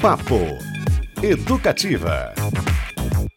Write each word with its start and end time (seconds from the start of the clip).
Papo 0.00 0.36
Educativa. 1.20 2.32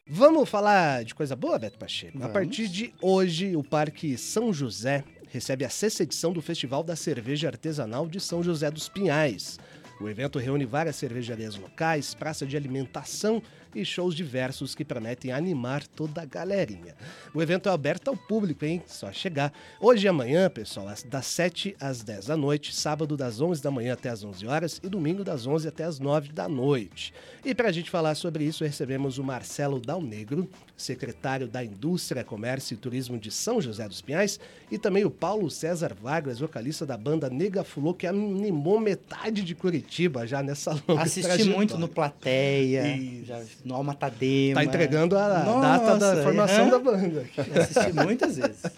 Vamos 0.08 0.48
falar 0.48 1.04
de 1.04 1.16
coisa 1.16 1.36
boa, 1.36 1.58
Beto 1.58 1.80
Pacheco? 1.80 2.20
Vamos. 2.20 2.30
A 2.30 2.32
partir 2.32 2.68
de 2.68 2.94
hoje, 3.02 3.56
o 3.56 3.64
Parque 3.64 4.16
São 4.16 4.54
José 4.54 5.04
recebe 5.30 5.66
a 5.66 5.70
sexta 5.70 6.04
edição 6.04 6.32
do 6.32 6.40
Festival 6.40 6.84
da 6.84 6.96
Cerveja 6.96 7.48
Artesanal 7.48 8.08
de 8.08 8.20
São 8.20 8.44
José 8.44 8.70
dos 8.70 8.88
Pinhais. 8.88 9.58
O 10.00 10.08
evento 10.08 10.38
reúne 10.38 10.64
várias 10.66 10.98
cervejarias 10.98 11.56
locais, 11.56 12.14
praça 12.14 12.46
de 12.46 12.56
alimentação 12.56 13.42
e 13.76 13.86
shows 13.86 14.16
diversos 14.16 14.76
que 14.76 14.84
prometem 14.84 15.32
animar 15.32 15.86
toda 15.88 16.22
a 16.22 16.26
galerinha. 16.26 16.96
O 17.34 17.42
evento 17.42 17.70
é 17.70 17.72
aberto 17.72 18.10
ao 18.10 18.18
público, 18.18 18.66
hein? 18.66 18.82
Só 18.88 19.12
chegar. 19.12 19.54
Hoje 19.80 20.06
e 20.06 20.10
amanhã, 20.10 20.50
pessoal, 20.50 20.88
das 21.06 21.26
7 21.26 21.76
às 21.80 22.04
10 22.04 22.26
da 22.28 22.38
noite, 22.38 22.74
sábado 22.76 23.16
das 23.16 23.40
11 23.42 23.62
da 23.62 23.72
manhã 23.72 23.94
até 23.94 24.10
as 24.10 24.24
11 24.24 24.46
horas 24.48 24.80
e 24.84 24.90
domingo 24.90 25.24
das 25.24 25.46
11 25.48 25.68
até 25.68 25.84
as 25.84 26.00
9 26.00 26.32
da 26.32 26.48
noite. 26.48 27.14
E 27.44 27.56
para 27.56 27.70
a 27.70 27.72
gente 27.72 27.90
falar 27.90 28.16
sobre 28.16 28.44
isso, 28.44 28.64
recebemos 28.64 29.18
o 29.18 29.24
Marcelo 29.24 29.80
Dal 29.80 30.02
Negro, 30.02 30.50
secretário 30.78 31.48
da 31.48 31.64
Indústria, 31.64 32.24
Comércio 32.24 32.74
e 32.74 32.78
Turismo 32.78 33.18
de 33.18 33.32
São 33.32 33.62
José 33.62 33.88
dos 33.88 34.02
Pinhais, 34.02 34.40
e 34.70 34.78
também 34.78 35.06
o 35.06 35.12
Paulo 35.12 35.50
César 35.50 35.94
Vargas, 35.94 36.40
vocalista 36.40 36.86
da 36.86 36.98
banda 36.98 37.30
Nega 37.30 37.64
Fulô, 37.64 37.94
que 37.94 38.08
animou 38.08 38.80
metade 38.80 39.44
de 39.44 39.54
Curitiba 39.54 40.26
já 40.26 40.42
nessa 40.42 40.72
longa 40.88 41.02
Assisti 41.04 41.22
trajetória. 41.22 41.56
muito 41.56 41.78
no 41.78 41.88
Plateia, 41.88 42.96
Isso. 42.96 43.26
já, 43.26 43.44
Alma 43.70 43.94
Tadema. 43.94 44.56
Tá 44.56 44.64
entregando 44.64 45.18
a 45.18 45.44
Nossa, 45.44 45.98
data 45.98 45.98
da 45.98 46.24
formação 46.24 46.70
da 46.70 46.80
banda. 46.80 47.26
Assisti 47.62 47.94
muitas 47.94 48.38
vezes. 48.38 48.62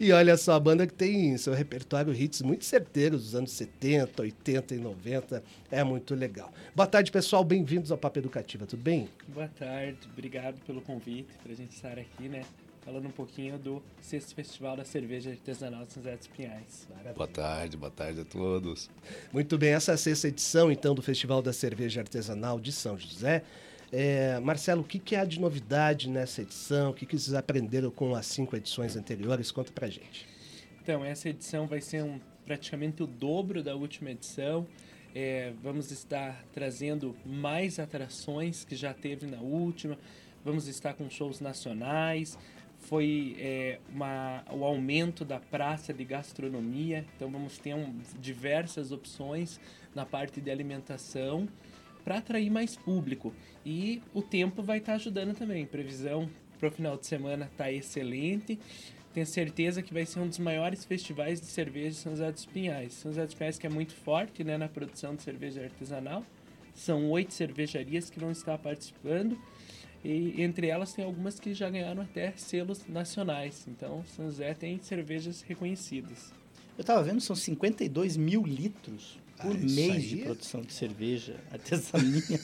E 0.00 0.10
olha 0.10 0.36
só, 0.36 0.54
a 0.54 0.60
banda 0.60 0.86
que 0.88 0.92
tem 0.92 1.28
em 1.28 1.38
seu 1.38 1.54
repertório 1.54 2.12
hits 2.12 2.42
muito 2.42 2.64
certeiros 2.64 3.22
dos 3.22 3.34
anos 3.36 3.52
70, 3.52 4.22
80 4.22 4.74
e 4.74 4.78
90. 4.78 5.42
É 5.70 5.84
muito 5.84 6.16
legal. 6.16 6.52
Boa 6.74 6.86
tarde, 6.86 7.12
pessoal. 7.12 7.44
Bem-vindos 7.44 7.92
ao 7.92 7.98
Papo 7.98 8.18
Educativa, 8.18 8.66
tudo 8.66 8.82
bem? 8.82 9.08
Boa 9.28 9.48
tarde, 9.56 9.98
obrigado 10.12 10.56
pelo 10.66 10.80
convite 10.80 11.28
para 11.42 11.52
a 11.52 11.54
gente 11.54 11.72
estar 11.76 11.96
aqui, 11.96 12.28
né? 12.28 12.42
Falando 12.84 13.06
um 13.06 13.12
pouquinho 13.12 13.56
do 13.56 13.82
sexto 14.02 14.34
Festival 14.34 14.76
da 14.76 14.84
Cerveja 14.84 15.30
Artesanal 15.30 15.86
de 15.86 15.92
São 15.92 16.02
José 16.02 16.16
dos 16.16 16.26
Pinhais. 16.26 16.88
Boa 17.16 17.28
tarde, 17.28 17.76
boa 17.78 17.90
tarde 17.90 18.20
a 18.20 18.24
todos. 18.24 18.90
Muito 19.32 19.56
bem, 19.56 19.70
essa 19.70 19.92
é 19.92 19.94
a 19.94 19.96
sexta 19.96 20.28
edição, 20.28 20.70
então, 20.70 20.94
do 20.94 21.00
Festival 21.00 21.40
da 21.40 21.52
Cerveja 21.52 22.00
Artesanal 22.00 22.60
de 22.60 22.72
São 22.72 22.98
José. 22.98 23.42
É, 23.92 24.38
Marcelo, 24.40 24.82
o 24.82 24.84
que, 24.84 24.98
que 24.98 25.14
há 25.14 25.24
de 25.24 25.40
novidade 25.40 26.08
nessa 26.08 26.42
edição? 26.42 26.90
O 26.90 26.94
que, 26.94 27.06
que 27.06 27.18
vocês 27.18 27.34
aprenderam 27.34 27.90
com 27.90 28.14
as 28.14 28.26
cinco 28.26 28.56
edições 28.56 28.96
anteriores? 28.96 29.50
Conta 29.50 29.72
pra 29.72 29.88
gente. 29.88 30.26
Então, 30.82 31.04
essa 31.04 31.28
edição 31.28 31.66
vai 31.66 31.80
ser 31.80 32.02
um, 32.02 32.20
praticamente 32.44 33.02
o 33.02 33.06
dobro 33.06 33.62
da 33.62 33.74
última 33.74 34.10
edição. 34.10 34.66
É, 35.14 35.52
vamos 35.62 35.90
estar 35.92 36.44
trazendo 36.52 37.16
mais 37.24 37.78
atrações 37.78 38.64
que 38.64 38.74
já 38.74 38.92
teve 38.92 39.26
na 39.26 39.38
última. 39.38 39.96
Vamos 40.44 40.66
estar 40.66 40.94
com 40.94 41.08
shows 41.08 41.40
nacionais. 41.40 42.36
Foi 42.80 43.36
é, 43.38 43.78
uma, 43.88 44.44
o 44.50 44.64
aumento 44.64 45.24
da 45.24 45.38
praça 45.38 45.94
de 45.94 46.04
gastronomia. 46.04 47.04
Então, 47.16 47.30
vamos 47.30 47.56
ter 47.58 47.74
um, 47.74 47.96
diversas 48.20 48.92
opções 48.92 49.60
na 49.94 50.04
parte 50.04 50.40
de 50.40 50.50
alimentação 50.50 51.48
para 52.04 52.18
atrair 52.18 52.50
mais 52.50 52.76
público. 52.76 53.32
E 53.64 54.02
o 54.12 54.20
tempo 54.20 54.62
vai 54.62 54.78
estar 54.78 54.94
ajudando 54.94 55.34
também. 55.34 55.64
Previsão 55.64 56.28
para 56.58 56.68
o 56.68 56.72
final 56.72 56.96
de 56.96 57.06
semana 57.06 57.46
está 57.46 57.72
excelente. 57.72 58.58
Tenho 59.12 59.26
certeza 59.26 59.82
que 59.82 59.94
vai 59.94 60.04
ser 60.04 60.20
um 60.20 60.28
dos 60.28 60.38
maiores 60.38 60.84
festivais 60.84 61.40
de 61.40 61.46
cerveja 61.46 61.90
de 61.90 61.96
São 61.96 62.12
José 62.12 62.32
dos 62.32 62.46
Pinhais. 62.46 62.92
São 62.94 63.12
José 63.12 63.24
dos 63.24 63.34
Pinhais 63.34 63.58
que 63.58 63.66
é 63.66 63.70
muito 63.70 63.94
forte 63.94 64.44
né, 64.44 64.58
na 64.58 64.68
produção 64.68 65.14
de 65.14 65.22
cerveja 65.22 65.62
artesanal. 65.62 66.24
São 66.74 67.08
oito 67.10 67.32
cervejarias 67.32 68.10
que 68.10 68.18
vão 68.18 68.32
estar 68.32 68.58
participando. 68.58 69.38
E 70.04 70.42
entre 70.42 70.66
elas 70.66 70.92
tem 70.92 71.04
algumas 71.04 71.40
que 71.40 71.54
já 71.54 71.70
ganharam 71.70 72.02
até 72.02 72.32
selos 72.32 72.86
nacionais. 72.86 73.64
Então, 73.68 74.04
São 74.04 74.26
José 74.26 74.52
tem 74.52 74.78
cervejas 74.82 75.40
reconhecidas. 75.42 76.32
Eu 76.76 76.82
tava 76.82 77.02
vendo, 77.04 77.20
são 77.20 77.36
52 77.36 78.16
mil 78.16 78.42
litros 78.42 79.18
por 79.40 79.50
Ah, 79.50 79.58
mês 79.58 80.02
de 80.02 80.20
é- 80.20 80.24
produção 80.24 80.60
de 80.62 80.72
cerveja 80.72 81.36
artesaninha. 81.52 82.40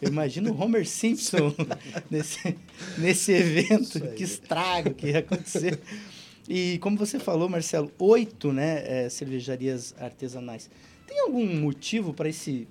Eu 0.00 0.08
imagino 0.08 0.52
o 0.52 0.60
Homer 0.60 0.86
Simpson 0.86 1.54
nesse, 2.10 2.56
nesse 2.98 3.32
evento. 3.32 4.00
Que 4.14 4.24
estrago 4.24 4.94
que 4.94 5.08
ia 5.08 5.18
acontecer. 5.20 5.80
E 6.48 6.78
como 6.78 6.96
você 6.96 7.18
falou, 7.18 7.48
Marcelo, 7.48 7.90
oito 7.98 8.52
né, 8.52 8.82
eh, 9.04 9.08
cervejarias 9.08 9.94
artesanais. 9.98 10.68
Tem 11.06 11.20
algum 11.20 11.46
motivo 11.60 12.12
para 12.12 12.28
esse 12.28 12.66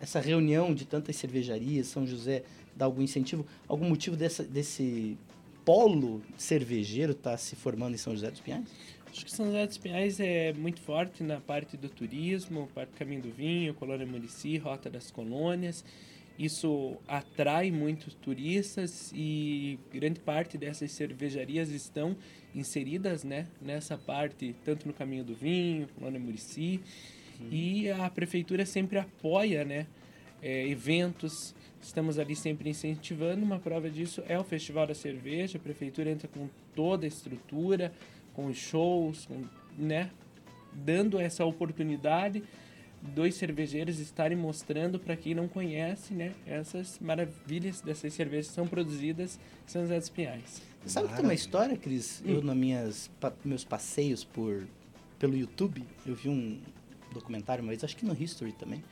essa 0.00 0.18
reunião 0.18 0.74
de 0.74 0.84
tantas 0.84 1.14
cervejarias, 1.14 1.86
São 1.86 2.04
José 2.04 2.42
dá 2.74 2.86
algum 2.86 3.02
incentivo? 3.02 3.46
Algum 3.68 3.88
motivo 3.88 4.16
dessa, 4.16 4.42
desse 4.42 5.16
polo 5.64 6.22
cervejeiro 6.36 7.12
estar 7.12 7.36
se 7.36 7.56
formando 7.56 7.94
em 7.94 7.98
São 7.98 8.14
José 8.14 8.30
dos 8.30 8.40
Pinhais? 8.40 8.68
Acho 9.10 9.24
que 9.24 9.30
São 9.30 9.46
José 9.46 9.66
dos 9.66 9.78
Pinhais 9.78 10.20
é 10.20 10.52
muito 10.54 10.80
forte 10.80 11.22
na 11.22 11.40
parte 11.40 11.76
do 11.76 11.88
turismo, 11.88 12.68
parte 12.74 12.90
do 12.90 12.96
Caminho 12.96 13.22
do 13.22 13.30
Vinho, 13.30 13.74
Colônia 13.74 14.06
Murici, 14.06 14.56
Rota 14.56 14.88
das 14.88 15.10
Colônias. 15.10 15.84
Isso 16.38 16.96
atrai 17.06 17.70
muitos 17.70 18.14
turistas 18.14 19.12
e 19.14 19.78
grande 19.92 20.18
parte 20.18 20.56
dessas 20.56 20.90
cervejarias 20.92 21.68
estão 21.68 22.16
inseridas 22.54 23.22
né, 23.22 23.46
nessa 23.60 23.98
parte, 23.98 24.56
tanto 24.64 24.88
no 24.88 24.94
Caminho 24.94 25.24
do 25.24 25.34
Vinho, 25.34 25.88
Colônia 25.94 26.18
Murici. 26.18 26.80
E 27.50 27.90
a 27.90 28.08
prefeitura 28.08 28.64
sempre 28.64 28.98
apoia 28.98 29.64
né, 29.64 29.86
é, 30.42 30.66
eventos, 30.68 31.54
estamos 31.80 32.18
ali 32.18 32.34
sempre 32.36 32.68
incentivando. 32.68 33.42
Uma 33.44 33.58
prova 33.58 33.88
disso 33.88 34.22
é 34.28 34.38
o 34.38 34.44
Festival 34.44 34.86
da 34.86 34.94
Cerveja, 34.94 35.58
a 35.58 35.60
prefeitura 35.60 36.10
entra 36.10 36.28
com 36.28 36.48
toda 36.74 37.06
a 37.06 37.08
estrutura, 37.08 37.92
com 38.34 38.46
os 38.46 38.56
shows, 38.56 39.26
com, 39.26 39.44
né, 39.78 40.10
dando 40.72 41.18
essa 41.20 41.44
oportunidade 41.44 42.42
dos 43.02 43.34
cervejeiros 43.34 43.98
estarem 43.98 44.38
mostrando 44.38 44.98
para 44.98 45.16
quem 45.16 45.34
não 45.34 45.48
conhece 45.48 46.14
né, 46.14 46.32
essas 46.46 46.98
maravilhas 47.00 47.80
dessas 47.80 48.14
cervejas 48.14 48.46
que 48.48 48.54
são 48.54 48.66
produzidas 48.66 49.40
em 49.66 49.68
São 49.70 49.82
José 49.82 49.98
dos 49.98 50.08
Pinhais. 50.08 50.62
Sabe 50.86 51.08
que 51.08 51.14
tem 51.16 51.24
uma 51.24 51.34
história, 51.34 51.76
Cris? 51.76 52.22
Eu, 52.24 52.42
nas 52.42 52.56
minhas 52.56 53.10
pa- 53.20 53.32
meus 53.44 53.64
passeios 53.64 54.22
por, 54.22 54.66
pelo 55.18 55.36
YouTube, 55.36 55.84
eu 56.06 56.14
vi 56.14 56.28
um 56.28 56.60
documentário 57.12 57.62
uma 57.62 57.70
vez, 57.70 57.82
acho 57.82 57.96
que 57.96 58.04
no 58.06 58.14
History 58.20 58.52
também, 58.52 58.82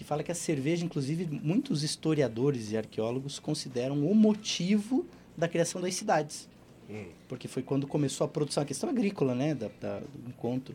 que 0.00 0.04
fala 0.04 0.22
que 0.22 0.32
a 0.32 0.34
cerveja, 0.34 0.82
inclusive, 0.82 1.26
muitos 1.42 1.82
historiadores 1.82 2.72
e 2.72 2.76
arqueólogos 2.78 3.38
consideram 3.38 4.02
o 4.10 4.14
motivo 4.14 5.04
da 5.36 5.46
criação 5.46 5.78
das 5.78 5.94
cidades. 5.94 6.48
Hum. 6.88 7.04
Porque 7.28 7.46
foi 7.46 7.62
quando 7.62 7.86
começou 7.86 8.24
a 8.24 8.28
produção, 8.28 8.62
a 8.62 8.66
questão 8.66 8.88
agrícola, 8.88 9.34
né? 9.34 9.54
Da, 9.54 9.68
da- 9.78 9.98
do 10.00 10.30
encontro 10.30 10.74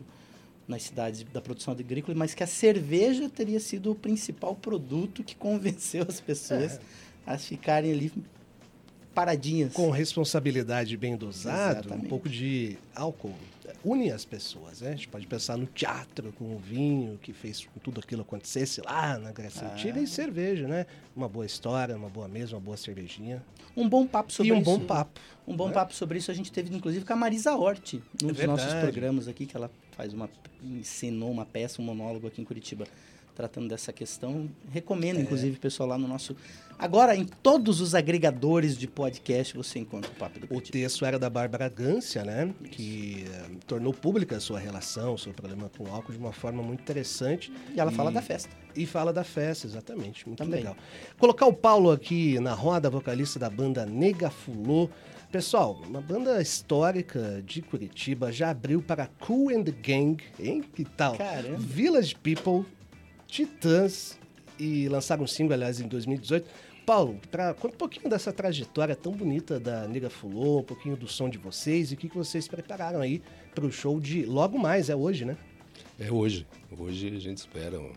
nas 0.68 0.84
cidades 0.84 1.24
da 1.32 1.40
produção 1.40 1.74
agrícola, 1.74 2.16
mas 2.16 2.34
que 2.34 2.44
a 2.44 2.46
cerveja 2.46 3.28
teria 3.28 3.58
sido 3.58 3.90
o 3.90 3.96
principal 3.96 4.54
produto 4.54 5.24
que 5.24 5.34
convenceu 5.34 6.06
as 6.08 6.20
pessoas 6.20 6.78
a 7.26 7.36
ficarem 7.36 7.90
ali 7.90 8.12
paradinhas. 9.12 9.72
Com 9.72 9.90
responsabilidade 9.90 10.96
bem 10.96 11.16
dosada, 11.16 11.92
um 11.96 12.00
pouco 12.02 12.28
de 12.28 12.78
álcool 12.94 13.34
une 13.84 14.10
as 14.10 14.24
pessoas, 14.24 14.80
né? 14.80 14.88
A 14.90 14.92
gente 14.92 15.08
pode 15.08 15.26
pensar 15.26 15.56
no 15.56 15.66
teatro 15.66 16.32
com 16.32 16.54
o 16.54 16.58
vinho 16.58 17.18
que 17.22 17.32
fez 17.32 17.64
com 17.66 17.80
tudo 17.80 18.00
aquilo 18.00 18.22
acontecesse 18.22 18.80
lá 18.80 19.18
na 19.18 19.32
Grécia 19.32 19.66
Ah. 19.66 19.72
Antiga 19.72 20.00
e 20.00 20.06
cerveja, 20.06 20.66
né? 20.68 20.86
Uma 21.14 21.28
boa 21.28 21.46
história, 21.46 21.96
uma 21.96 22.08
boa 22.08 22.28
mesa, 22.28 22.54
uma 22.56 22.60
boa 22.60 22.76
cervejinha 22.76 23.42
Um 23.76 23.88
bom 23.88 24.06
papo 24.06 24.32
sobre 24.32 24.48
e 24.50 24.52
um 24.52 24.60
isso. 24.60 24.64
bom 24.64 24.80
papo. 24.80 25.20
Um 25.46 25.56
bom 25.56 25.68
né? 25.68 25.74
papo 25.74 25.94
sobre 25.94 26.18
isso 26.18 26.30
a 26.30 26.34
gente 26.34 26.50
teve, 26.50 26.74
inclusive, 26.74 27.04
com 27.04 27.12
a 27.12 27.16
Marisa 27.16 27.54
Hort, 27.54 27.94
num 28.22 28.30
É 28.30 28.32
dos 28.32 28.44
nossos 28.44 28.64
verdade. 28.66 28.80
programas 28.92 29.28
aqui, 29.28 29.46
que 29.46 29.56
ela 29.56 29.70
faz 29.92 30.12
uma. 30.12 30.28
ensinou 30.62 31.30
uma 31.30 31.44
peça, 31.46 31.80
um 31.80 31.84
monólogo 31.84 32.26
aqui 32.26 32.40
em 32.40 32.44
Curitiba, 32.44 32.86
tratando 33.36 33.68
dessa 33.68 33.92
questão. 33.92 34.48
Recomendo, 34.72 35.18
É. 35.18 35.20
inclusive, 35.22 35.56
pessoal 35.58 35.88
lá 35.90 35.98
no 35.98 36.08
nosso. 36.08 36.34
Agora, 36.78 37.14
em 37.16 37.24
todos 37.24 37.80
os 37.80 37.94
agregadores 37.94 38.76
de 38.76 38.86
podcast, 38.86 39.56
você 39.56 39.78
encontra 39.78 40.10
o 40.10 40.14
Papo 40.14 40.40
do 40.40 40.54
O 40.54 40.60
texto 40.60 41.04
era 41.06 41.18
da 41.18 41.30
Bárbara 41.30 41.68
Gância, 41.68 42.22
né? 42.24 42.52
Que 42.70 43.24
eh, 43.30 43.42
tornou 43.66 43.94
pública 43.94 44.36
a 44.36 44.40
sua 44.40 44.58
relação, 44.58 45.14
o 45.14 45.18
seu 45.18 45.32
problema 45.32 45.70
com 45.76 45.84
o 45.84 45.94
álcool 45.94 46.12
de 46.12 46.18
uma 46.18 46.32
forma 46.32 46.62
muito 46.62 46.80
interessante. 46.80 47.52
E 47.74 47.80
ela 47.80 47.90
fala 47.92 48.10
E- 48.10 48.14
da 48.14 48.20
festa. 48.22 48.50
E 48.74 48.84
fala 48.84 49.10
da 49.12 49.24
festa, 49.24 49.66
exatamente. 49.66 50.26
Muito 50.28 50.38
Também. 50.42 50.60
legal. 50.60 50.76
Colocar 51.18 51.46
o 51.46 51.52
Paulo 51.52 51.90
aqui 51.90 52.38
na 52.40 52.52
roda, 52.52 52.90
vocalista 52.90 53.38
da 53.38 53.48
banda 53.48 53.86
Nega 53.86 54.28
Fulô. 54.28 54.90
Pessoal, 55.32 55.80
uma 55.88 56.00
banda 56.02 56.40
histórica 56.42 57.42
de 57.44 57.62
Curitiba 57.62 58.30
já 58.30 58.50
abriu 58.50 58.82
para 58.82 59.06
Cool 59.18 59.48
and 59.56 59.64
the 59.64 59.72
Gang, 59.72 60.22
hein? 60.38 60.62
Que 60.74 60.84
tal? 60.84 61.16
Caramba. 61.16 61.56
Village 61.58 62.14
People, 62.16 62.64
Titãs 63.26 64.18
e 64.58 64.88
lançaram 64.88 65.24
um 65.24 65.26
single, 65.26 65.54
aliás, 65.54 65.80
em 65.80 65.88
2018. 65.88 66.46
Paulo, 66.86 67.18
pra, 67.30 67.52
conta 67.52 67.74
um 67.74 67.78
pouquinho 67.78 68.08
dessa 68.08 68.32
trajetória 68.32 68.94
tão 68.94 69.12
bonita 69.12 69.58
da 69.58 69.88
Nega 69.88 70.08
Fulô, 70.08 70.60
um 70.60 70.62
pouquinho 70.62 70.96
do 70.96 71.08
som 71.08 71.28
de 71.28 71.36
vocês 71.36 71.90
e 71.90 71.94
o 71.94 71.96
que, 71.96 72.08
que 72.08 72.16
vocês 72.16 72.46
prepararam 72.46 73.00
aí 73.00 73.20
para 73.54 73.66
o 73.66 73.72
show 73.72 73.98
de 73.98 74.24
logo 74.24 74.56
mais, 74.56 74.88
é 74.88 74.94
hoje, 74.94 75.24
né? 75.24 75.36
É 75.98 76.12
hoje. 76.12 76.46
Hoje 76.78 77.08
a 77.08 77.18
gente 77.18 77.38
espera 77.38 77.80
um, 77.80 77.90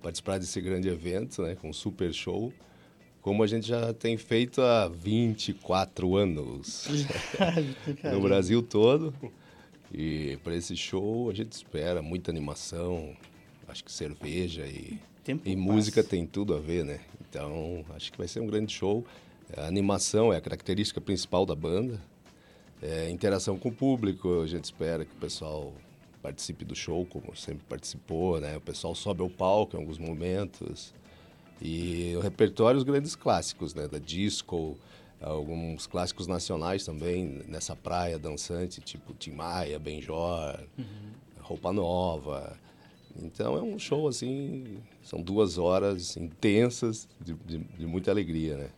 participar 0.00 0.38
desse 0.38 0.60
grande 0.60 0.88
evento, 0.88 1.42
né, 1.42 1.56
com 1.56 1.70
um 1.70 1.72
super 1.72 2.12
show, 2.12 2.52
como 3.20 3.42
a 3.42 3.46
gente 3.48 3.66
já 3.66 3.92
tem 3.92 4.16
feito 4.16 4.62
há 4.62 4.88
24 4.88 6.16
anos 6.16 6.86
no 8.12 8.20
Brasil 8.20 8.62
todo. 8.62 9.12
E 9.92 10.38
para 10.44 10.54
esse 10.54 10.76
show 10.76 11.28
a 11.28 11.34
gente 11.34 11.50
espera 11.52 12.00
muita 12.00 12.30
animação, 12.30 13.16
acho 13.70 13.84
que 13.84 13.92
cerveja 13.92 14.66
e, 14.66 14.98
Tempo 15.22 15.48
e 15.48 15.54
música 15.54 16.02
tem 16.02 16.26
tudo 16.26 16.54
a 16.54 16.58
ver, 16.58 16.84
né? 16.84 17.00
Então 17.28 17.84
acho 17.94 18.10
que 18.10 18.18
vai 18.18 18.26
ser 18.26 18.40
um 18.40 18.46
grande 18.46 18.72
show. 18.72 19.04
A 19.56 19.66
animação 19.66 20.32
é 20.32 20.36
a 20.36 20.40
característica 20.40 21.00
principal 21.00 21.44
da 21.44 21.54
banda. 21.54 22.00
É, 22.82 23.10
interação 23.10 23.58
com 23.58 23.68
o 23.68 23.72
público, 23.72 24.40
a 24.40 24.46
gente 24.46 24.64
espera 24.64 25.04
que 25.04 25.12
o 25.12 25.18
pessoal 25.18 25.74
participe 26.22 26.64
do 26.64 26.74
show 26.74 27.04
como 27.06 27.36
sempre 27.36 27.64
participou, 27.68 28.40
né? 28.40 28.56
O 28.56 28.60
pessoal 28.60 28.94
sobe 28.94 29.22
ao 29.22 29.28
palco 29.28 29.76
em 29.76 29.80
alguns 29.80 29.98
momentos. 29.98 30.94
E 31.60 32.14
o 32.16 32.20
repertório, 32.20 32.78
os 32.78 32.84
grandes 32.84 33.14
clássicos, 33.14 33.74
né? 33.74 33.86
Da 33.86 33.98
disco, 33.98 34.78
alguns 35.20 35.86
clássicos 35.86 36.26
nacionais 36.26 36.84
também, 36.84 37.42
nessa 37.46 37.76
praia 37.76 38.18
dançante, 38.18 38.80
tipo 38.80 39.12
Tim 39.12 39.32
Maia, 39.32 39.78
Benjor, 39.78 40.58
Roupa 41.40 41.72
Nova. 41.72 42.58
Então 43.22 43.56
é 43.56 43.62
um 43.62 43.78
show 43.78 44.06
assim, 44.08 44.78
são 45.02 45.20
duas 45.20 45.58
horas 45.58 46.16
intensas 46.16 47.08
de, 47.20 47.34
de, 47.46 47.58
de 47.58 47.86
muita 47.86 48.10
alegria, 48.10 48.56
né? 48.56 48.68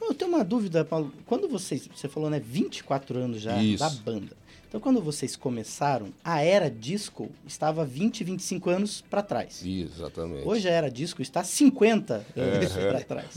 Eu 0.00 0.14
tenho 0.14 0.30
uma 0.30 0.44
dúvida, 0.44 0.84
Paulo. 0.84 1.12
Quando 1.26 1.48
vocês, 1.48 1.88
você 1.94 2.08
falou, 2.08 2.30
né, 2.30 2.38
24 2.40 3.18
anos 3.18 3.40
já 3.40 3.60
Isso. 3.62 3.82
da 3.82 3.90
banda. 3.90 4.36
Então, 4.68 4.80
quando 4.80 5.00
vocês 5.00 5.34
começaram, 5.34 6.08
a 6.22 6.42
era 6.42 6.70
disco 6.70 7.30
estava 7.46 7.84
20, 7.84 8.22
25 8.22 8.70
anos 8.70 9.00
para 9.00 9.22
trás. 9.22 9.64
Exatamente. 9.64 10.46
Hoje 10.46 10.68
a 10.68 10.72
era 10.72 10.90
disco 10.90 11.20
está 11.22 11.42
50 11.42 12.24
anos 12.36 12.72
para 12.72 13.00
trás. 13.00 13.34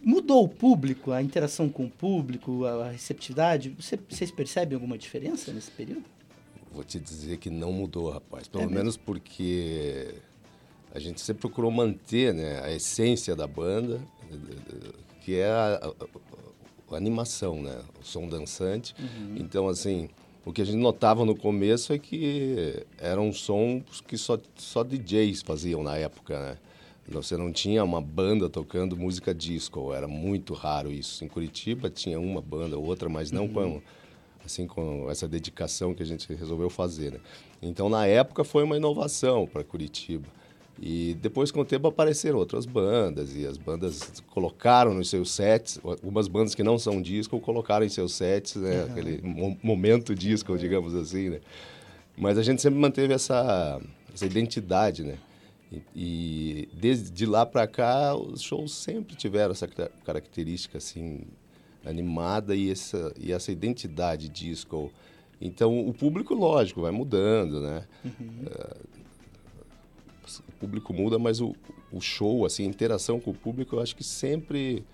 Mudou 0.00 0.44
o 0.44 0.48
público, 0.48 1.10
a 1.10 1.20
interação 1.22 1.68
com 1.68 1.86
o 1.86 1.90
público, 1.90 2.64
a 2.64 2.86
a 2.86 2.90
receptividade? 2.90 3.70
Você- 3.70 3.98
vocês 4.08 4.30
percebem 4.30 4.74
alguma 4.76 4.96
diferença 4.96 5.52
nesse 5.52 5.70
período? 5.70 6.04
Vou 6.76 6.84
te 6.84 7.00
dizer 7.00 7.38
que 7.38 7.48
não 7.48 7.72
mudou, 7.72 8.10
rapaz. 8.10 8.46
Pelo 8.48 8.64
É 8.64 8.66
menos 8.68 8.98
porque 8.98 10.14
a 10.94 10.98
gente 10.98 11.22
sempre 11.22 11.40
procurou 11.40 11.70
manter 11.70 12.34
né, 12.34 12.60
a 12.62 12.70
essência 12.70 13.34
da 13.34 13.46
banda, 13.46 13.98
que 15.22 15.36
é 15.36 15.48
a, 15.48 15.80
a- 15.82 16.94
a 16.94 16.96
animação, 16.96 17.62
né? 17.62 17.80
O 17.98 18.04
som 18.04 18.28
dançante. 18.28 18.94
Então, 19.34 19.68
assim, 19.68 20.10
o 20.44 20.52
que 20.52 20.60
a 20.60 20.66
gente 20.66 20.76
notava 20.76 21.24
no 21.24 21.34
começo 21.34 21.94
é 21.94 21.98
que 21.98 22.84
eram 22.98 23.32
sons 23.32 24.02
que 24.06 24.18
só, 24.18 24.38
só 24.56 24.84
DJs 24.84 25.40
faziam 25.42 25.82
na 25.82 25.96
época, 25.96 26.38
né? 26.38 26.58
Você 27.08 27.38
não 27.38 27.50
tinha 27.52 27.82
uma 27.84 28.02
banda 28.02 28.50
tocando 28.50 28.96
música 28.98 29.32
disco, 29.34 29.94
era 29.94 30.06
muito 30.06 30.52
raro 30.52 30.92
isso. 30.92 31.24
Em 31.24 31.28
Curitiba 31.28 31.88
tinha 31.88 32.20
uma 32.20 32.42
banda 32.42 32.76
ou 32.76 32.84
outra, 32.84 33.08
mas 33.08 33.30
não 33.32 33.48
com 33.48 33.80
assim 34.46 34.66
com 34.66 35.10
essa 35.10 35.28
dedicação 35.28 35.92
que 35.94 36.02
a 36.02 36.06
gente 36.06 36.32
resolveu 36.34 36.70
fazer. 36.70 37.12
Né? 37.12 37.20
Então, 37.60 37.88
na 37.88 38.06
época, 38.06 38.42
foi 38.44 38.62
uma 38.64 38.76
inovação 38.76 39.46
para 39.46 39.62
Curitiba. 39.62 40.26
E 40.80 41.14
depois, 41.22 41.50
com 41.50 41.60
o 41.60 41.64
tempo, 41.64 41.86
apareceram 41.88 42.38
outras 42.38 42.66
bandas 42.66 43.34
e 43.34 43.46
as 43.46 43.56
bandas 43.56 44.22
colocaram 44.30 44.92
nos 44.92 45.08
seus 45.08 45.30
sets, 45.30 45.80
algumas 45.82 46.28
bandas 46.28 46.54
que 46.54 46.62
não 46.62 46.78
são 46.78 47.00
disco 47.00 47.40
colocaram 47.40 47.84
em 47.84 47.88
seus 47.88 48.12
sets, 48.14 48.56
né? 48.56 48.84
aquele 48.90 49.20
mo- 49.22 49.58
momento 49.62 50.14
disco, 50.14 50.56
digamos 50.58 50.94
assim. 50.94 51.30
Né? 51.30 51.40
Mas 52.16 52.36
a 52.38 52.42
gente 52.42 52.60
sempre 52.60 52.78
manteve 52.78 53.12
essa, 53.14 53.80
essa 54.14 54.26
identidade, 54.26 55.02
né? 55.02 55.16
E, 55.72 55.82
e 55.96 56.68
desde 56.74 57.26
lá 57.26 57.44
para 57.44 57.66
cá, 57.66 58.14
os 58.14 58.40
shows 58.42 58.72
sempre 58.72 59.16
tiveram 59.16 59.52
essa 59.52 59.66
ca- 59.66 59.90
característica 60.04 60.78
assim 60.78 61.22
animada 61.86 62.54
e 62.54 62.70
essa 62.70 63.12
e 63.18 63.32
essa 63.32 63.50
identidade 63.52 64.28
disco. 64.28 64.90
Então 65.40 65.86
o 65.88 65.94
público, 65.94 66.34
lógico, 66.34 66.80
vai 66.80 66.90
mudando, 66.90 67.60
né? 67.60 67.84
Eh, 68.04 68.76
o 70.48 70.52
público 70.58 70.92
muda, 70.92 71.18
mas 71.18 71.40
o, 71.40 71.54
o 71.92 72.00
show, 72.00 72.44
assim, 72.44 72.64
a 72.64 72.66
interação 72.66 73.20
com 73.20 73.30
o 73.30 73.34
público, 73.34 73.76
eu 73.76 73.80
acho 73.80 73.94
que 73.94 74.02
sempre 74.02 74.84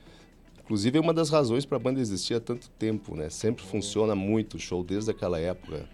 Inclusive, 0.65 0.97
é 0.97 1.01
uma 1.01 1.13
das 1.13 1.29
razões 1.29 1.67
para 1.67 1.77
a 1.77 1.81
banda 1.81 2.01
existir 2.01 2.35
há 2.35 2.41
tanto 2.41 2.71
tempo, 2.71 3.17
né? 3.17 3.29
Sempre 3.29 3.65
funciona 3.65 4.15
muito 4.15 4.55
o 4.55 4.61
show 4.61 4.83
desde 4.83 5.11
aquela 5.11 5.39
época. 5.39 5.89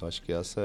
Eu 0.00 0.08
acho 0.08 0.22
que 0.22 0.32
essa 0.32 0.60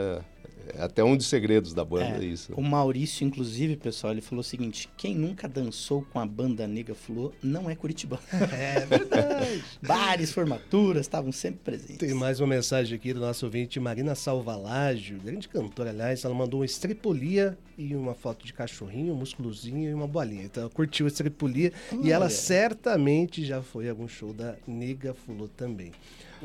é 0.74 0.82
até 0.84 1.04
um 1.04 1.16
dos 1.16 1.28
segredos 1.28 1.74
da 1.74 1.86
banda, 1.86 2.24
É, 2.24 2.26
isso. 2.26 2.54
O 2.54 2.62
Maurício, 2.62 3.26
inclusive, 3.26 3.76
pessoal, 3.76 4.14
ele 4.14 4.22
falou 4.22 4.42
o 4.42 4.44
seguinte: 4.44 4.90
quem 4.98 5.16
nunca 5.16 5.48
dançou 5.48 6.02
com 6.12 6.20
a 6.20 6.26
banda 6.26 6.68
Nega 6.68 6.96
Flor 6.96 7.34
não 7.42 7.70
é 7.70 7.76
curitibano. 7.76 8.22
É 8.56 8.86
verdade. 8.86 9.64
Bares, 9.82 10.32
formaturas, 10.32 11.02
estavam 11.02 11.32
sempre 11.32 11.60
presentes. 11.64 11.98
Tem 11.98 12.14
mais 12.14 12.40
uma 12.40 12.48
mensagem 12.48 12.96
aqui 12.96 13.14
do 13.14 13.20
nosso 13.20 13.46
ouvinte 13.46 13.80
Marina 13.80 14.16
Salvalágio, 14.16 15.20
grande 15.20 15.48
cantora, 15.48 15.90
aliás. 15.90 16.24
Ela 16.24 16.34
mandou 16.34 16.62
uma 16.62 16.66
estripolia 16.66 17.58
e 17.78 17.96
uma 17.96 18.14
foto 18.14 18.46
de 18.46 18.54
cachorrinho, 18.54 19.14
um 19.14 19.18
musculozinho 19.18 19.90
e 19.90 19.94
uma 19.94 20.08
bolinha. 20.08 20.44
Então 20.44 20.64
ela 20.64 20.70
curtiu 20.70 21.06
a 21.06 21.10
estripolia 21.10 21.74
e 22.02 22.12
ela 22.12 22.30
certamente 22.30 23.46
já 23.46 23.62
foi 23.62 23.88
a 23.88 23.92
algum 23.92 24.08
show 24.08 24.34
da 24.34 24.56
Nega 24.68 25.14
Fulô 25.14 25.48
também. 25.48 25.92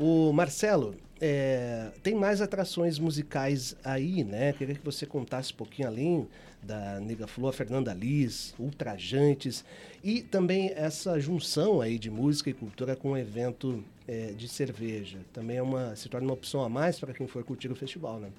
O 0.03 0.33
Marcelo, 0.33 0.95
é, 1.19 1.91
tem 2.01 2.15
mais 2.15 2.41
atrações 2.41 2.97
musicais 2.97 3.75
aí, 3.83 4.23
né? 4.23 4.51
Queria 4.51 4.73
que 4.73 4.83
você 4.83 5.05
contasse 5.05 5.53
um 5.53 5.55
pouquinho 5.55 5.87
além 5.87 6.27
da 6.63 6.99
Nega 6.99 7.27
Flu, 7.27 7.47
a 7.47 7.53
Fernanda 7.53 7.93
Liz, 7.93 8.55
Ultrajantes 8.57 9.63
e 10.03 10.23
também 10.23 10.71
essa 10.75 11.19
junção 11.19 11.81
aí 11.81 11.99
de 11.99 12.09
música 12.09 12.49
e 12.49 12.53
cultura 12.53 12.95
com 12.95 13.11
um 13.11 13.17
evento 13.17 13.83
é, 14.07 14.31
de 14.31 14.47
cerveja. 14.47 15.19
Também 15.31 15.57
é 15.57 15.61
uma, 15.61 15.95
se 15.95 16.09
torna 16.09 16.25
uma 16.25 16.33
opção 16.33 16.63
a 16.63 16.69
mais 16.69 16.99
para 16.99 17.13
quem 17.13 17.27
for 17.27 17.43
curtir 17.43 17.71
o 17.71 17.75
festival, 17.75 18.19
né? 18.19 18.29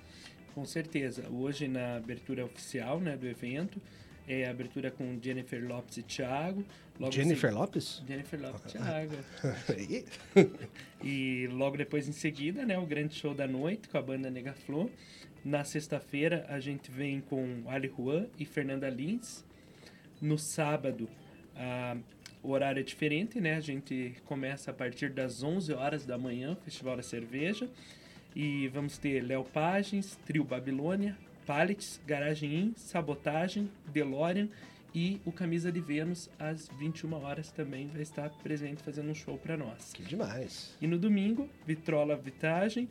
Com 0.57 0.65
certeza. 0.65 1.29
Hoje, 1.31 1.69
na 1.69 1.95
abertura 1.95 2.45
oficial 2.45 2.99
né, 2.99 3.17
do 3.17 3.29
evento, 3.29 3.81
é 4.29 4.47
a 4.47 4.51
abertura 4.51 4.91
com 4.91 5.19
Jennifer 5.21 5.67
Lopes 5.67 5.97
e 5.99 6.03
Thiago. 6.03 6.65
Jennifer 7.11 7.51
em- 7.51 7.55
Lopes? 7.55 8.03
Jennifer 8.07 8.41
Lopes 8.41 8.75
e 8.75 8.79
Thiago. 8.79 9.15
Ih, 9.79 10.05
E 11.05 11.49
logo 11.49 11.77
depois, 11.77 12.07
em 12.09 12.13
seguida, 12.13 12.65
né, 12.65 12.79
o 12.79 12.87
grande 12.87 13.15
show 13.15 13.35
da 13.35 13.47
noite 13.49 13.89
com 13.89 13.99
a 13.99 14.03
banda 14.03 14.31
Nega 14.31 14.53
Flor. 14.53 14.89
Na 15.45 15.65
sexta-feira, 15.65 16.47
a 16.49 16.61
gente 16.61 16.91
vem 16.91 17.21
com 17.21 17.65
Ali 17.67 17.89
Juan 17.97 18.27
e 18.39 18.45
Fernanda 18.45 18.89
Lins. 18.89 19.45
No 20.21 20.39
sábado, 20.39 21.09
ah, 21.57 21.97
o 22.41 22.51
horário 22.51 22.79
é 22.79 22.83
diferente, 22.85 23.41
né? 23.41 23.57
A 23.57 23.61
gente 23.61 24.15
começa 24.25 24.71
a 24.71 24.75
partir 24.75 25.11
das 25.11 25.43
11 25.43 25.73
horas 25.73 26.07
da 26.07 26.17
manhã, 26.17 26.57
Festival 26.65 26.97
da 26.97 27.03
Cerveja. 27.03 27.69
E 28.37 28.69
vamos 28.69 28.97
ter 28.99 29.21
Léo 29.21 29.43
Pagens, 29.45 30.17
Trio 30.25 30.45
Babilônia, 30.45 31.19
Pallets, 31.47 32.01
Garagem 32.07 32.55
In, 32.55 32.75
Sabotagem, 32.77 33.71
DeLorean 33.87 34.49
e 34.95 35.21
o 35.25 35.33
Camisa 35.33 35.73
de 35.73 35.81
Vênus, 35.81 36.29
às 36.39 36.69
21 36.79 37.15
horas 37.15 37.51
também 37.51 37.89
vai 37.89 38.03
estar 38.03 38.29
presente 38.43 38.83
fazendo 38.83 39.11
um 39.11 39.15
show 39.15 39.39
para 39.39 39.57
nós. 39.57 39.93
que 39.93 40.03
demais. 40.03 40.77
E 40.81 40.87
no 40.87 40.99
domingo, 40.99 41.49
Vitrola 41.67 42.15
Vitagem, 42.17 42.89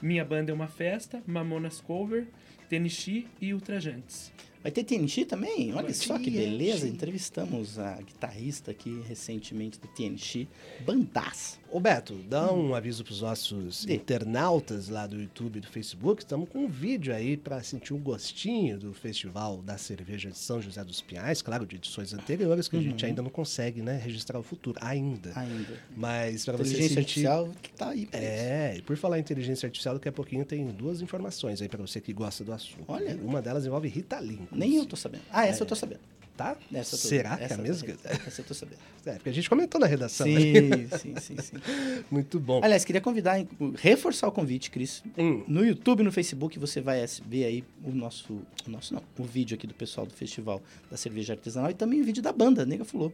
Minha 0.00 0.24
Banda 0.24 0.52
é 0.52 0.54
uma 0.54 0.68
Festa, 0.68 1.22
Mamonas 1.26 1.80
Cover, 1.80 2.26
Tenichi 2.68 3.26
e 3.40 3.52
Ultrajantes. 3.52 4.32
Vai 4.62 4.70
ter 4.70 4.84
TNT 4.84 5.24
também? 5.24 5.72
Olha 5.74 5.92
só 5.94 6.18
que 6.18 6.30
beleza. 6.30 6.86
Entrevistamos 6.86 7.78
a 7.78 7.96
guitarrista 7.96 8.70
aqui 8.70 9.02
recentemente 9.08 9.80
do 9.80 9.88
TNT, 9.88 10.46
Bandaço. 10.84 11.58
Ô 11.72 11.78
Beto, 11.78 12.14
dá 12.28 12.52
um 12.52 12.74
aviso 12.74 13.04
para 13.04 13.12
os 13.12 13.20
nossos 13.20 13.86
internautas 13.86 14.88
lá 14.88 15.06
do 15.06 15.20
YouTube 15.20 15.58
e 15.58 15.60
do 15.60 15.68
Facebook. 15.68 16.22
Estamos 16.22 16.48
com 16.48 16.64
um 16.64 16.68
vídeo 16.68 17.14
aí 17.14 17.36
para 17.36 17.62
sentir 17.62 17.94
um 17.94 17.98
gostinho 17.98 18.76
do 18.76 18.92
Festival 18.92 19.58
da 19.62 19.78
Cerveja 19.78 20.30
de 20.30 20.36
São 20.36 20.60
José 20.60 20.82
dos 20.82 21.00
Pinhais, 21.00 21.40
claro, 21.40 21.64
de 21.64 21.76
edições 21.76 22.12
anteriores, 22.12 22.66
que 22.66 22.76
a 22.76 22.80
gente 22.80 23.06
ainda 23.06 23.22
não 23.22 23.30
consegue 23.30 23.80
né, 23.82 23.96
registrar 23.96 24.38
o 24.38 24.42
futuro, 24.42 24.78
ainda. 24.82 25.32
Ainda. 25.36 25.78
Mas 25.96 26.44
para 26.44 26.56
você 26.56 26.70
Inteligência 26.70 27.02
sentir... 27.02 27.26
artificial 27.28 27.48
tá 27.78 27.90
aí. 27.90 28.08
É, 28.12 28.74
e 28.76 28.82
por 28.82 28.96
falar 28.96 29.18
em 29.18 29.20
inteligência 29.20 29.66
artificial, 29.68 29.94
daqui 29.94 30.08
a 30.08 30.12
pouquinho 30.12 30.44
tem 30.44 30.66
duas 30.66 31.00
informações 31.00 31.62
aí 31.62 31.68
para 31.68 31.80
você 31.80 32.00
que 32.00 32.12
gosta 32.12 32.42
do 32.42 32.52
assunto. 32.52 32.84
Olha. 32.88 33.16
Uma 33.22 33.40
delas 33.40 33.64
envolve 33.64 33.86
Rita 33.86 34.18
Lee. 34.18 34.40
Nem 34.52 34.76
eu 34.76 34.86
tô 34.86 34.96
sabendo. 34.96 35.22
Ah, 35.30 35.46
essa 35.46 35.62
eu 35.62 35.66
tô 35.66 35.74
sabendo. 35.74 36.00
Tá? 36.36 36.56
Essa 36.72 36.92
tô- 36.92 36.96
Será 36.96 37.36
que 37.36 37.42
é 37.44 37.52
a 37.52 37.58
mesma? 37.58 37.88
Essa 38.26 38.40
eu 38.40 38.44
tô 38.46 38.54
sabendo. 38.54 38.78
É, 39.06 39.12
porque 39.14 39.30
a 39.30 39.32
gente 39.32 39.48
comentou 39.48 39.80
na 39.80 39.86
redação. 39.86 40.26
né? 40.26 40.40
Sim, 40.40 40.88
sim, 40.98 41.14
sim, 41.20 41.36
sim. 41.40 41.56
Muito 42.10 42.38
bom. 42.38 42.60
Aliás, 42.62 42.84
queria 42.84 43.00
convidar, 43.00 43.42
reforçar 43.78 44.28
o 44.28 44.32
convite, 44.32 44.70
Cris. 44.70 45.02
Hum. 45.16 45.42
No 45.48 45.64
YouTube 45.64 46.02
no 46.02 46.12
Facebook 46.12 46.58
você 46.58 46.82
vai 46.82 47.02
ver 47.26 47.44
aí 47.46 47.64
o 47.82 47.92
nosso, 47.92 48.42
o 48.66 48.70
nosso 48.70 48.92
não, 48.92 49.02
o 49.18 49.24
vídeo 49.24 49.54
aqui 49.54 49.66
do 49.66 49.72
pessoal 49.72 50.06
do 50.06 50.12
Festival 50.12 50.60
da 50.90 50.98
Cerveja 50.98 51.32
Artesanal 51.32 51.70
e 51.70 51.74
também 51.74 52.02
o 52.02 52.04
vídeo 52.04 52.22
da 52.22 52.30
banda, 52.30 52.66
Nega 52.66 52.84
Fulô. 52.84 53.10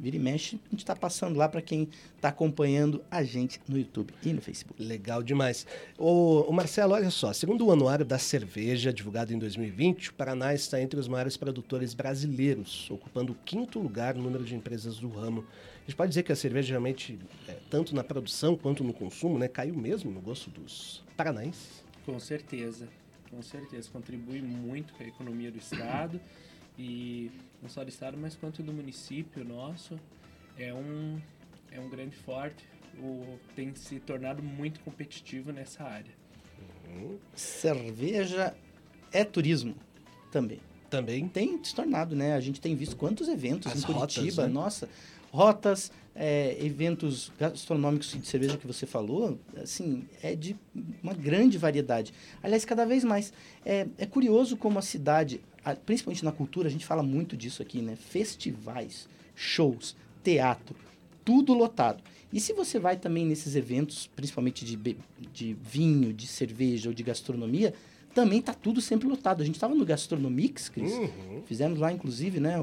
Vira 0.00 0.16
e 0.16 0.18
mexe, 0.18 0.58
a 0.66 0.70
gente 0.70 0.80
está 0.80 0.96
passando 0.96 1.36
lá 1.36 1.46
para 1.46 1.60
quem 1.60 1.86
está 2.16 2.30
acompanhando 2.30 3.04
a 3.10 3.22
gente 3.22 3.60
no 3.68 3.76
YouTube 3.76 4.14
e 4.24 4.32
no 4.32 4.40
Facebook. 4.40 4.82
Legal 4.82 5.22
demais. 5.22 5.66
O, 5.98 6.40
o, 6.48 6.52
Marcelo, 6.52 6.94
olha 6.94 7.10
só, 7.10 7.34
segundo 7.34 7.66
o 7.66 7.70
Anuário 7.70 8.04
da 8.04 8.18
Cerveja, 8.18 8.94
divulgado 8.94 9.34
em 9.34 9.38
2020, 9.38 10.08
o 10.08 10.14
Paraná 10.14 10.54
está 10.54 10.80
entre 10.80 10.98
os 10.98 11.06
maiores 11.06 11.36
produtores 11.36 11.92
brasileiros, 11.92 12.90
ocupando 12.90 13.32
o 13.32 13.36
quinto 13.44 13.78
lugar 13.78 14.14
no 14.14 14.22
número 14.22 14.42
de 14.42 14.54
empresas 14.54 14.98
do 14.98 15.10
ramo. 15.10 15.44
A 15.76 15.82
gente 15.82 15.96
pode 15.96 16.08
dizer 16.08 16.22
que 16.22 16.32
a 16.32 16.36
cerveja 16.36 16.70
realmente, 16.70 17.18
é, 17.46 17.58
tanto 17.68 17.94
na 17.94 18.02
produção 18.02 18.56
quanto 18.56 18.82
no 18.82 18.94
consumo, 18.94 19.38
né, 19.38 19.48
caiu 19.48 19.74
mesmo 19.74 20.10
no 20.10 20.20
gosto 20.20 20.48
dos 20.48 21.04
paranaenses? 21.14 21.84
Com 22.06 22.18
certeza, 22.18 22.88
com 23.30 23.42
certeza. 23.42 23.90
Contribui 23.92 24.40
muito 24.40 24.94
com 24.94 25.02
a 25.02 25.06
economia 25.06 25.50
do 25.50 25.58
Estado 25.58 26.18
e 26.78 27.30
não 27.62 27.68
só 27.68 27.84
do 27.84 27.88
estado, 27.88 28.16
mas 28.16 28.34
quanto 28.34 28.62
do 28.62 28.72
município 28.72 29.44
nosso, 29.44 29.98
é 30.58 30.72
um, 30.72 31.20
é 31.70 31.78
um 31.80 31.88
grande 31.88 32.16
forte, 32.16 32.64
o, 32.98 33.38
tem 33.54 33.74
se 33.74 34.00
tornado 34.00 34.42
muito 34.42 34.80
competitivo 34.80 35.52
nessa 35.52 35.84
área. 35.84 36.12
Uhum. 36.88 37.18
Cerveja 37.34 38.54
é 39.12 39.24
turismo 39.24 39.74
também. 40.30 40.60
Também. 40.88 41.28
Tem 41.28 41.62
se 41.62 41.74
tornado, 41.74 42.16
né? 42.16 42.34
A 42.34 42.40
gente 42.40 42.60
tem 42.60 42.74
visto 42.74 42.96
quantos 42.96 43.28
eventos 43.28 43.70
As 43.70 43.78
em 43.78 43.86
Curitiba, 43.86 44.24
rotas, 44.24 44.36
né? 44.36 44.48
nossa, 44.48 44.88
rotas, 45.30 45.90
é, 46.14 46.56
eventos 46.60 47.32
gastronômicos 47.38 48.12
de 48.12 48.26
cerveja 48.26 48.56
que 48.56 48.66
você 48.66 48.84
falou, 48.84 49.38
assim, 49.56 50.04
é 50.22 50.34
de 50.34 50.56
uma 51.02 51.14
grande 51.14 51.56
variedade. 51.56 52.12
Aliás, 52.42 52.64
cada 52.64 52.84
vez 52.84 53.04
mais. 53.04 53.32
É, 53.64 53.86
é 53.96 54.06
curioso 54.06 54.56
como 54.56 54.78
a 54.78 54.82
cidade, 54.82 55.40
principalmente 55.86 56.24
na 56.24 56.32
cultura, 56.32 56.68
a 56.68 56.70
gente 56.70 56.84
fala 56.84 57.02
muito 57.02 57.36
disso 57.36 57.62
aqui, 57.62 57.80
né? 57.80 57.96
Festivais, 57.96 59.08
shows, 59.34 59.96
teatro, 60.22 60.76
tudo 61.24 61.54
lotado. 61.54 62.02
E 62.32 62.40
se 62.40 62.52
você 62.52 62.78
vai 62.78 62.96
também 62.96 63.26
nesses 63.26 63.56
eventos, 63.56 64.08
principalmente 64.14 64.64
de, 64.64 64.96
de 65.32 65.54
vinho, 65.54 66.12
de 66.12 66.26
cerveja 66.26 66.88
ou 66.88 66.94
de 66.94 67.02
gastronomia, 67.02 67.74
também 68.14 68.40
tá 68.40 68.54
tudo 68.54 68.80
sempre 68.80 69.08
lotado. 69.08 69.42
A 69.42 69.44
gente 69.44 69.56
estava 69.56 69.74
no 69.74 69.84
Gastronomix, 69.84 70.68
Cris. 70.68 70.92
Uhum. 70.92 71.42
Fizemos 71.46 71.78
lá, 71.78 71.92
inclusive, 71.92 72.40
né, 72.40 72.56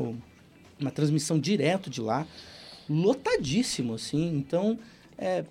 uma 0.80 0.92
transmissão 0.92 1.40
direto 1.40 1.90
de 1.90 2.02
lá. 2.02 2.28
Lotadíssimo, 2.90 3.96
assim. 3.96 4.28
Então, 4.38 4.78
é, 5.18 5.44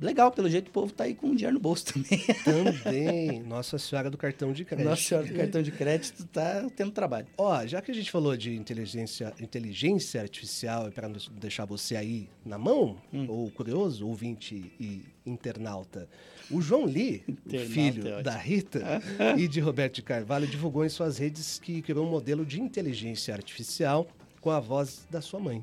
legal, 0.00 0.30
pelo 0.30 0.48
jeito 0.48 0.68
o 0.68 0.70
povo 0.70 0.92
tá 0.92 1.04
aí 1.04 1.14
com 1.14 1.34
dinheiro 1.34 1.54
no 1.54 1.60
bolso 1.60 1.86
também. 1.92 2.24
Também. 2.44 3.42
Nossa 3.42 3.78
Senhora 3.78 4.10
do 4.10 4.16
Cartão 4.16 4.52
de 4.52 4.64
Crédito. 4.64 4.88
Nossa 4.88 5.02
Senhora 5.02 5.26
do 5.26 5.34
Cartão 5.34 5.62
de 5.62 5.72
Crédito 5.72 6.24
tá 6.26 6.66
tendo 6.74 6.92
trabalho. 6.92 7.26
Ó, 7.36 7.66
já 7.66 7.80
que 7.82 7.90
a 7.90 7.94
gente 7.94 8.10
falou 8.10 8.36
de 8.36 8.54
inteligência, 8.54 9.32
inteligência 9.40 10.20
artificial, 10.20 10.90
para 10.90 11.10
deixar 11.32 11.64
você 11.64 11.96
aí 11.96 12.28
na 12.44 12.58
mão, 12.58 12.96
hum. 13.12 13.26
ou 13.28 13.50
curioso, 13.50 14.06
ouvinte 14.06 14.72
e 14.78 15.02
internauta, 15.26 16.08
o 16.50 16.62
João 16.62 16.84
Lee, 16.84 17.22
internauta 17.28 17.72
filho 17.72 18.08
é 18.08 18.22
da 18.22 18.36
Rita 18.36 19.02
e 19.36 19.46
de 19.46 19.60
Roberto 19.60 19.96
de 19.96 20.02
Carvalho, 20.02 20.46
divulgou 20.46 20.84
em 20.84 20.88
suas 20.88 21.18
redes 21.18 21.58
que 21.58 21.82
criou 21.82 22.06
um 22.06 22.10
modelo 22.10 22.44
de 22.46 22.60
inteligência 22.60 23.34
artificial 23.34 24.06
com 24.40 24.50
a 24.50 24.60
voz 24.60 25.06
da 25.10 25.20
sua 25.20 25.40
mãe. 25.40 25.62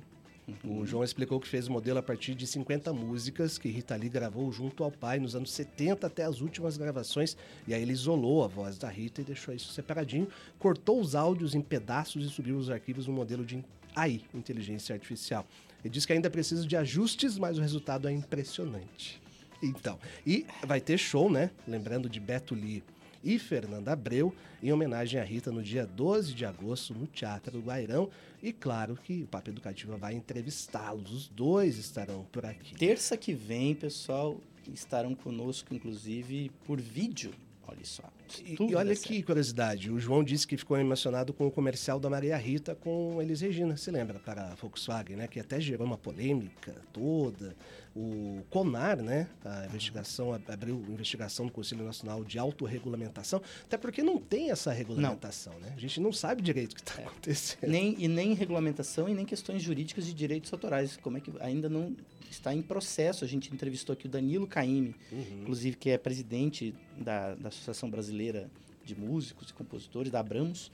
O 0.63 0.85
João 0.85 1.03
explicou 1.03 1.39
que 1.39 1.47
fez 1.47 1.67
o 1.67 1.71
modelo 1.71 1.97
a 1.97 2.03
partir 2.03 2.35
de 2.35 2.45
50 2.45 2.93
músicas 2.93 3.57
que 3.57 3.67
Rita 3.67 3.95
Lee 3.95 4.09
gravou 4.09 4.51
junto 4.51 4.83
ao 4.83 4.91
pai 4.91 5.19
nos 5.19 5.35
anos 5.35 5.51
70 5.51 6.05
até 6.05 6.23
as 6.23 6.39
últimas 6.39 6.77
gravações. 6.77 7.35
E 7.67 7.73
aí 7.73 7.81
ele 7.81 7.93
isolou 7.93 8.43
a 8.43 8.47
voz 8.47 8.77
da 8.77 8.87
Rita 8.87 9.21
e 9.21 9.23
deixou 9.23 9.53
isso 9.55 9.71
separadinho, 9.73 10.27
cortou 10.59 10.99
os 10.99 11.15
áudios 11.15 11.55
em 11.55 11.61
pedaços 11.61 12.23
e 12.23 12.29
subiu 12.29 12.57
os 12.57 12.69
arquivos 12.69 13.07
no 13.07 13.13
modelo 13.13 13.43
de 13.43 13.63
AI, 13.95 14.21
inteligência 14.33 14.93
artificial. 14.93 15.45
Ele 15.83 15.91
diz 15.91 16.05
que 16.05 16.13
ainda 16.13 16.29
precisa 16.29 16.65
de 16.65 16.75
ajustes, 16.75 17.37
mas 17.37 17.57
o 17.57 17.61
resultado 17.61 18.07
é 18.07 18.11
impressionante. 18.11 19.21
Então, 19.63 19.97
e 20.25 20.45
vai 20.65 20.79
ter 20.79 20.97
show, 20.97 21.29
né? 21.29 21.49
Lembrando 21.67 22.07
de 22.07 22.19
Beto 22.19 22.53
Lee 22.53 22.83
e 23.25 23.39
Fernanda 23.39 23.91
Abreu, 23.91 24.33
em 24.61 24.71
homenagem 24.71 25.19
a 25.19 25.23
Rita 25.23 25.51
no 25.51 25.63
dia 25.63 25.85
12 25.85 26.33
de 26.33 26.45
agosto 26.45 26.93
no 26.93 27.07
Teatro 27.07 27.53
do 27.53 27.59
Guairão. 27.59 28.09
E 28.41 28.53
claro 28.53 28.95
que 28.95 29.23
o 29.23 29.27
Papo 29.27 29.49
Educativo 29.49 29.97
vai 29.97 30.13
entrevistá-los. 30.13 31.11
Os 31.11 31.27
dois 31.27 31.77
estarão 31.79 32.25
por 32.31 32.45
aqui. 32.45 32.75
Terça 32.75 33.17
que 33.17 33.33
vem, 33.33 33.73
pessoal, 33.73 34.39
estarão 34.71 35.15
conosco, 35.15 35.73
inclusive, 35.73 36.51
por 36.65 36.79
vídeo. 36.79 37.33
Olha 37.67 37.83
só. 37.83 38.03
E, 38.43 38.55
e, 38.59 38.75
olha 38.75 38.95
que 38.95 39.23
curiosidade, 39.23 39.89
o 39.89 39.99
João 39.99 40.23
disse 40.23 40.45
que 40.45 40.55
ficou 40.55 40.77
emocionado 40.77 41.33
com 41.33 41.47
o 41.47 41.51
comercial 41.51 41.99
da 41.99 42.09
Maria 42.09 42.37
Rita 42.37 42.75
com 42.75 43.19
Elis 43.19 43.41
Regina, 43.41 43.75
se 43.75 43.89
lembra, 43.89 44.19
para 44.19 44.51
a 44.51 44.55
Volkswagen, 44.55 45.15
né? 45.17 45.27
Que 45.27 45.39
até 45.39 45.59
gerou 45.59 45.87
uma 45.87 45.97
polêmica 45.97 46.75
toda. 46.93 47.55
O 47.95 48.43
CONAR, 48.49 49.01
né? 49.01 49.29
A 49.43 49.67
investigação, 49.67 50.33
abriu 50.33 50.83
investigação 50.89 51.45
do 51.45 51.51
Conselho 51.51 51.85
Nacional 51.85 52.25
de 52.25 52.37
Autorregulamentação, 52.37 53.41
até 53.63 53.77
porque 53.77 54.03
não 54.03 54.17
tem 54.17 54.51
essa 54.51 54.73
regulamentação, 54.73 55.53
não. 55.53 55.61
né? 55.61 55.73
A 55.77 55.79
gente 55.79 56.01
não 56.01 56.11
sabe 56.11 56.41
direito 56.41 56.73
o 56.73 56.75
que 56.75 56.81
está 56.81 57.01
é. 57.01 57.05
acontecendo. 57.05 57.69
Nem, 57.69 57.95
e 57.97 58.07
nem 58.09 58.33
regulamentação 58.33 59.07
e 59.07 59.13
nem 59.13 59.25
questões 59.25 59.61
jurídicas 59.61 60.05
de 60.05 60.13
direitos 60.13 60.51
autorais. 60.51 60.97
Como 60.97 61.17
é 61.17 61.21
que 61.21 61.31
ainda 61.39 61.69
não 61.69 61.95
está 62.29 62.53
em 62.53 62.61
processo? 62.61 63.23
A 63.23 63.27
gente 63.27 63.53
entrevistou 63.53 63.93
aqui 63.93 64.07
o 64.07 64.09
Danilo 64.09 64.45
Caime, 64.45 64.93
uhum. 65.09 65.39
inclusive, 65.41 65.77
que 65.77 65.89
é 65.89 65.97
presidente 65.97 66.75
da, 66.97 67.33
da 67.35 67.47
Associação 67.47 67.89
Brasileira 67.89 68.49
de 68.83 68.93
Músicos 68.93 69.49
e 69.49 69.53
Compositores, 69.53 70.11
da 70.11 70.19
Abramos, 70.19 70.69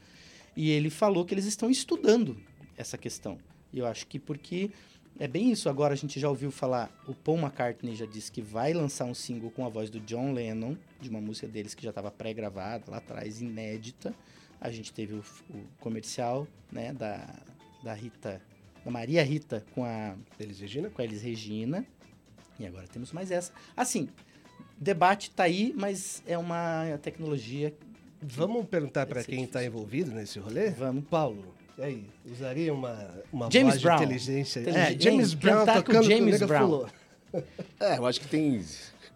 e 0.56 0.70
ele 0.70 0.90
falou 0.90 1.24
que 1.24 1.34
eles 1.34 1.46
estão 1.46 1.70
estudando 1.70 2.36
essa 2.76 2.98
questão. 2.98 3.38
E 3.72 3.80
eu 3.80 3.86
acho 3.86 4.06
que 4.08 4.20
porque 4.20 4.72
é 5.20 5.28
bem 5.28 5.52
isso. 5.52 5.70
Agora 5.70 5.94
a 5.94 5.98
gente 5.98 6.20
já 6.20 6.30
ouviu 6.30 6.52
falar, 6.52 6.90
o 7.08 7.14
Paul 7.14 7.38
McCartney 7.38 7.96
já 7.96 8.06
disse 8.06 8.32
que 8.32 8.42
vai 8.42 8.74
lançar 8.74 9.06
um 9.06 9.14
single 9.14 9.52
com 9.52 9.66
a 9.66 9.70
voz 9.70 9.90
do 9.90 10.00
John 10.00 10.34
Lennon, 10.34 10.76
de 11.00 11.10
uma 11.10 11.22
música 11.22 11.48
deles 11.48 11.74
que 11.74 11.84
já 11.84 11.90
estava 11.90 12.10
pré-gravada 12.12 12.86
lá 12.90 12.98
atrás, 12.98 13.42
inédita. 13.42 14.14
A 14.60 14.72
gente 14.72 14.94
teve 14.94 15.16
o, 15.16 15.24
o, 15.50 15.64
comercial, 15.80 16.48
né, 16.72 16.94
da, 16.94 17.28
da 17.84 17.94
Rita, 17.94 18.42
da 18.84 18.92
Maria 18.92 19.24
Rita 19.24 19.66
com 19.74 19.84
a 19.84 20.16
Elis 20.40 20.60
Regina, 20.60 20.90
com 20.90 21.02
a 21.02 21.06
Elis 21.06 21.22
Regina. 21.22 21.86
E 22.60 22.66
agora 22.66 22.88
temos 22.88 23.12
mais 23.12 23.32
essa. 23.32 23.52
Assim, 23.76 24.10
debate 24.78 25.32
tá 25.32 25.44
aí, 25.44 25.74
mas 25.76 26.22
é 26.28 26.38
uma 26.38 27.00
tecnologia 27.02 27.74
Vamos 28.24 28.68
perguntar 28.68 29.08
para 29.08 29.24
quem 29.24 29.46
está 29.46 29.66
envolvido 29.66 30.12
nesse 30.12 30.38
rolê? 30.38 30.70
Vamos. 30.70 31.06
Paulo, 31.06 31.56
e 31.78 31.84
aí, 31.84 32.06
usaria 32.26 32.74
uma, 32.74 33.10
uma 33.32 33.50
James 33.52 33.74
voz 33.74 33.84
Brown. 33.84 33.98
de 33.98 34.04
inteligência? 34.04 34.60
É, 34.70 35.00
James 35.00 35.34
Brown 35.34 35.66
tocando 35.66 35.98
com 35.98 36.04
James 36.04 36.40
Brown. 36.42 36.60
Falou. 36.60 36.90
É, 37.80 37.98
eu 37.98 38.06
acho 38.06 38.20
que 38.20 38.28
tem 38.28 38.62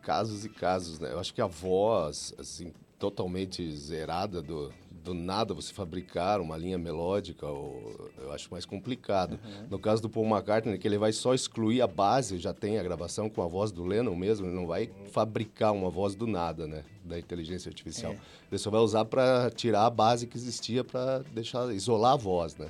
casos 0.01 0.45
e 0.45 0.49
casos, 0.49 0.99
né? 0.99 1.11
Eu 1.11 1.19
acho 1.19 1.33
que 1.33 1.41
a 1.41 1.47
voz, 1.47 2.33
assim, 2.39 2.71
totalmente 2.97 3.69
zerada 3.75 4.41
do, 4.41 4.73
do 5.05 5.13
nada 5.13 5.53
você 5.53 5.71
fabricar 5.71 6.41
uma 6.41 6.57
linha 6.57 6.77
melódica, 6.77 7.45
ou, 7.45 8.09
eu 8.17 8.31
acho 8.31 8.49
mais 8.49 8.65
complicado. 8.65 9.33
Uhum. 9.33 9.67
No 9.69 9.79
caso 9.79 10.01
do 10.01 10.09
Paul 10.09 10.25
McCartney, 10.25 10.79
que 10.79 10.87
ele 10.87 10.97
vai 10.97 11.13
só 11.13 11.35
excluir 11.35 11.81
a 11.81 11.87
base, 11.87 12.39
já 12.39 12.53
tem 12.53 12.79
a 12.79 12.83
gravação 12.83 13.29
com 13.29 13.43
a 13.43 13.47
voz 13.47 13.71
do 13.71 13.85
Lennon 13.85 14.15
mesmo, 14.15 14.47
ele 14.47 14.55
não 14.55 14.65
vai 14.65 14.89
fabricar 15.11 15.71
uma 15.73 15.91
voz 15.91 16.15
do 16.15 16.25
nada, 16.25 16.65
né? 16.65 16.83
Da 17.03 17.19
inteligência 17.19 17.69
artificial. 17.69 18.13
É. 18.13 18.17
Ele 18.51 18.57
só 18.57 18.71
vai 18.71 18.81
usar 18.81 19.05
para 19.05 19.51
tirar 19.51 19.85
a 19.85 19.89
base 19.89 20.25
que 20.25 20.35
existia 20.35 20.83
para 20.83 21.19
deixar 21.31 21.71
isolar 21.71 22.13
a 22.13 22.17
voz, 22.17 22.57
né? 22.57 22.69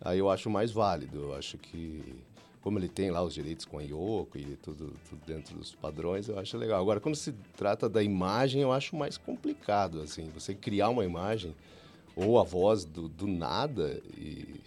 Aí 0.00 0.20
eu 0.20 0.30
acho 0.30 0.48
mais 0.48 0.70
válido. 0.70 1.18
Eu 1.18 1.34
acho 1.34 1.58
que 1.58 2.14
como 2.66 2.80
ele 2.80 2.88
tem 2.88 3.12
lá 3.12 3.22
os 3.22 3.32
direitos 3.32 3.64
com 3.64 3.78
a 3.78 3.82
Yoko 3.82 4.36
e 4.36 4.56
tudo, 4.56 4.92
tudo, 5.08 5.24
dentro 5.24 5.56
dos 5.56 5.72
padrões, 5.72 6.28
eu 6.28 6.36
acho 6.36 6.58
legal. 6.58 6.80
Agora, 6.80 6.98
quando 6.98 7.14
se 7.14 7.30
trata 7.56 7.88
da 7.88 8.02
imagem, 8.02 8.60
eu 8.60 8.72
acho 8.72 8.96
mais 8.96 9.16
complicado, 9.16 10.00
assim, 10.00 10.32
você 10.34 10.52
criar 10.52 10.88
uma 10.88 11.04
imagem 11.04 11.54
ou 12.16 12.40
a 12.40 12.42
voz 12.42 12.84
do, 12.84 13.08
do 13.08 13.28
nada 13.28 14.02
e, 14.18 14.60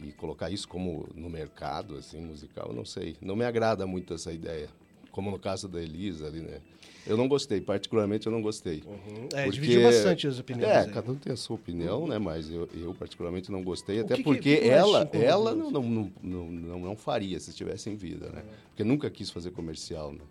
e 0.00 0.12
colocar 0.12 0.48
isso 0.48 0.66
como 0.66 1.06
no 1.14 1.28
mercado, 1.28 1.98
assim, 1.98 2.18
musical, 2.18 2.72
não 2.72 2.86
sei. 2.86 3.14
Não 3.20 3.36
me 3.36 3.44
agrada 3.44 3.86
muito 3.86 4.14
essa 4.14 4.32
ideia, 4.32 4.70
como 5.12 5.30
no 5.30 5.38
caso 5.38 5.68
da 5.68 5.80
Elisa 5.80 6.26
ali, 6.26 6.40
né? 6.40 6.60
Eu 7.06 7.16
não 7.16 7.28
gostei, 7.28 7.60
particularmente 7.60 8.26
eu 8.26 8.32
não 8.32 8.40
gostei. 8.40 8.82
Uhum. 8.86 9.28
É, 9.34 9.44
porque, 9.44 9.50
dividiu 9.50 9.82
bastante 9.82 10.26
as 10.26 10.38
opiniões. 10.38 10.72
É, 10.72 10.78
aí. 10.80 10.90
cada 10.90 11.12
um 11.12 11.16
tem 11.16 11.32
a 11.32 11.36
sua 11.36 11.56
opinião, 11.56 12.02
uhum. 12.02 12.08
né? 12.08 12.18
Mas 12.18 12.50
eu, 12.50 12.68
eu 12.74 12.94
particularmente 12.94 13.52
não 13.52 13.62
gostei, 13.62 14.00
o 14.00 14.04
até 14.04 14.16
que, 14.16 14.22
porque 14.22 14.56
que 14.56 14.68
ela, 14.68 15.08
ela 15.12 15.54
não, 15.54 15.70
não, 15.70 15.82
não, 15.82 16.46
não, 16.50 16.78
não 16.80 16.96
faria 16.96 17.38
se 17.38 17.50
estivesse 17.50 17.90
em 17.90 17.96
vida, 17.96 18.28
né? 18.30 18.40
Uhum. 18.40 18.56
Porque 18.68 18.84
nunca 18.84 19.10
quis 19.10 19.30
fazer 19.30 19.50
comercial, 19.50 20.12
né? 20.12 20.22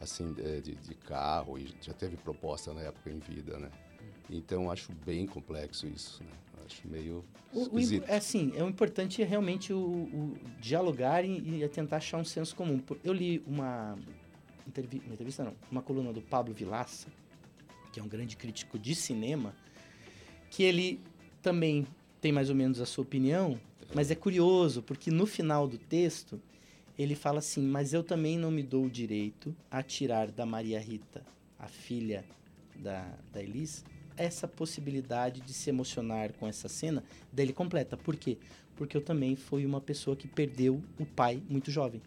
Assim, 0.00 0.34
é, 0.38 0.60
de, 0.60 0.74
de 0.74 0.94
carro, 0.94 1.58
e 1.58 1.68
já 1.80 1.92
teve 1.92 2.16
proposta 2.16 2.72
na 2.74 2.82
época 2.82 3.10
em 3.10 3.18
vida, 3.18 3.58
né? 3.58 3.70
Então 4.28 4.70
acho 4.70 4.92
bem 5.04 5.26
complexo 5.26 5.86
isso, 5.86 6.22
né? 6.24 6.30
Acho 6.66 6.88
meio 6.88 7.24
esquisito. 7.54 8.04
O, 8.06 8.10
é 8.10 8.16
assim, 8.16 8.52
é 8.56 8.62
o 8.62 8.68
importante 8.68 9.22
é 9.22 9.24
realmente 9.24 9.72
o, 9.72 9.78
o 9.78 10.36
dialogar 10.60 11.24
e, 11.24 11.62
e 11.62 11.68
tentar 11.68 11.98
achar 11.98 12.18
um 12.18 12.24
senso 12.24 12.54
comum. 12.54 12.82
Eu 13.04 13.12
li 13.12 13.42
uma 13.46 13.96
entrevista, 14.66 15.12
entrevista 15.12 15.44
não, 15.44 15.54
uma 15.70 15.82
coluna 15.82 16.12
do 16.12 16.20
Pablo 16.20 16.52
Vilaça, 16.52 17.08
que 17.92 18.00
é 18.00 18.02
um 18.02 18.08
grande 18.08 18.36
crítico 18.36 18.78
de 18.78 18.94
cinema, 18.94 19.54
que 20.50 20.62
ele 20.62 21.00
também 21.40 21.86
tem 22.20 22.32
mais 22.32 22.50
ou 22.50 22.56
menos 22.56 22.80
a 22.80 22.86
sua 22.86 23.02
opinião 23.02 23.60
Mas 23.94 24.10
é 24.10 24.14
curioso, 24.14 24.82
porque 24.82 25.10
no 25.10 25.26
final 25.26 25.68
do 25.68 25.78
texto, 25.78 26.40
ele 26.98 27.14
fala 27.14 27.38
assim: 27.38 27.62
Mas 27.62 27.92
eu 27.92 28.02
também 28.02 28.38
não 28.38 28.50
me 28.50 28.62
dou 28.62 28.86
o 28.86 28.90
direito 28.90 29.54
a 29.70 29.82
tirar 29.82 30.30
da 30.30 30.44
Maria 30.44 30.80
Rita, 30.80 31.22
a 31.58 31.68
filha 31.68 32.24
da, 32.74 33.06
da 33.32 33.42
Elis, 33.42 33.84
essa 34.16 34.46
possibilidade 34.48 35.40
de 35.40 35.52
se 35.52 35.68
emocionar 35.70 36.32
com 36.34 36.46
essa 36.46 36.68
cena. 36.68 37.02
Daí 37.32 37.46
ele 37.46 37.52
completa. 37.52 37.96
Por 37.96 38.16
quê? 38.16 38.36
Porque 38.76 38.96
eu 38.96 39.00
também 39.00 39.36
fui 39.36 39.64
uma 39.64 39.80
pessoa 39.80 40.16
que 40.16 40.26
perdeu 40.28 40.82
o 40.98 41.06
pai 41.06 41.42
muito 41.48 41.70
jovem. 41.70 42.00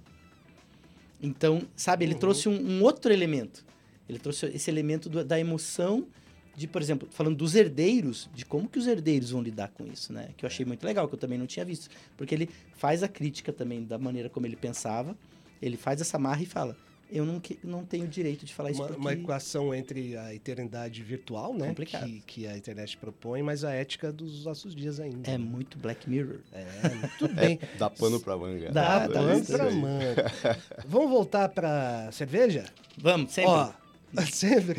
Então, 1.21 1.63
sabe, 1.75 2.05
ele 2.05 2.13
Uhum. 2.13 2.19
trouxe 2.19 2.47
um, 2.49 2.53
um 2.79 2.83
outro 2.83 3.11
elemento. 3.11 3.65
Ele 4.07 4.19
trouxe 4.19 4.45
esse 4.47 4.69
elemento 4.69 5.09
do- 5.09 5.23
da 5.23 5.39
emoção 5.39 6.07
de, 6.55 6.67
por 6.67 6.81
exemplo, 6.81 7.07
falando 7.11 7.35
dos 7.37 7.55
herdeiros, 7.55 8.29
de 8.33 8.45
como 8.45 8.67
que 8.67 8.79
os 8.79 8.87
herdeiros 8.87 9.31
vão 9.31 9.41
lidar 9.41 9.69
com 9.69 9.85
isso, 9.85 10.11
né? 10.11 10.29
Que 10.35 10.45
eu 10.45 10.47
achei 10.47 10.65
muito 10.65 10.83
legal, 10.83 11.07
que 11.07 11.15
eu 11.15 11.19
também 11.19 11.37
não 11.37 11.45
tinha 11.47 11.63
visto. 11.63 11.89
Porque 12.17 12.33
ele 12.35 12.49
faz 12.75 13.01
a 13.03 13.07
crítica 13.07 13.53
também 13.53 13.83
da 13.83 13.97
maneira 13.97 14.29
como 14.29 14.45
ele 14.45 14.55
pensava, 14.55 15.15
ele 15.61 15.77
faz 15.77 16.01
essa 16.01 16.17
marra 16.17 16.41
e 16.41 16.45
fala, 16.45 16.75
eu 17.11 17.25
não, 17.25 17.39
que- 17.39 17.59
não 17.63 17.83
tenho 17.83 18.07
direito 18.07 18.45
de 18.45 18.53
falar 18.53 18.71
isso 18.71 18.79
Uma, 18.81 18.87
porque... 18.87 19.01
uma 19.01 19.13
equação 19.13 19.73
entre 19.73 20.15
a 20.17 20.33
eternidade 20.33 21.01
virtual, 21.03 21.53
né? 21.53 21.67
Complicado. 21.69 22.05
Que, 22.05 22.21
que 22.21 22.47
a 22.47 22.57
internet 22.57 22.95
propõe, 22.97 23.41
mas 23.41 23.63
a 23.63 23.71
ética 23.73 24.11
dos 24.11 24.45
nossos 24.45 24.75
dias 24.75 24.99
ainda. 24.99 25.29
É 25.29 25.37
né? 25.37 25.37
muito 25.37 25.77
Black 25.77 26.09
Mirror. 26.09 26.39
É, 26.53 26.65
muito 26.95 27.27
bem. 27.35 27.59
Dá 27.77 27.89
pano 27.89 28.19
pra 28.19 28.37
manga. 28.37 28.71
Dá, 28.71 28.99
Dá 28.99 29.07
dá, 29.07 29.13
pano 29.13 29.45
pra 29.45 29.63
aí. 29.65 29.75
manga. 29.75 30.31
Vamos 30.87 31.09
voltar 31.09 31.49
pra 31.49 32.09
cerveja? 32.11 32.65
Vamos, 32.97 33.31
sempre. 33.31 33.51
Ó, 33.51 33.71
sempre. 34.31 34.75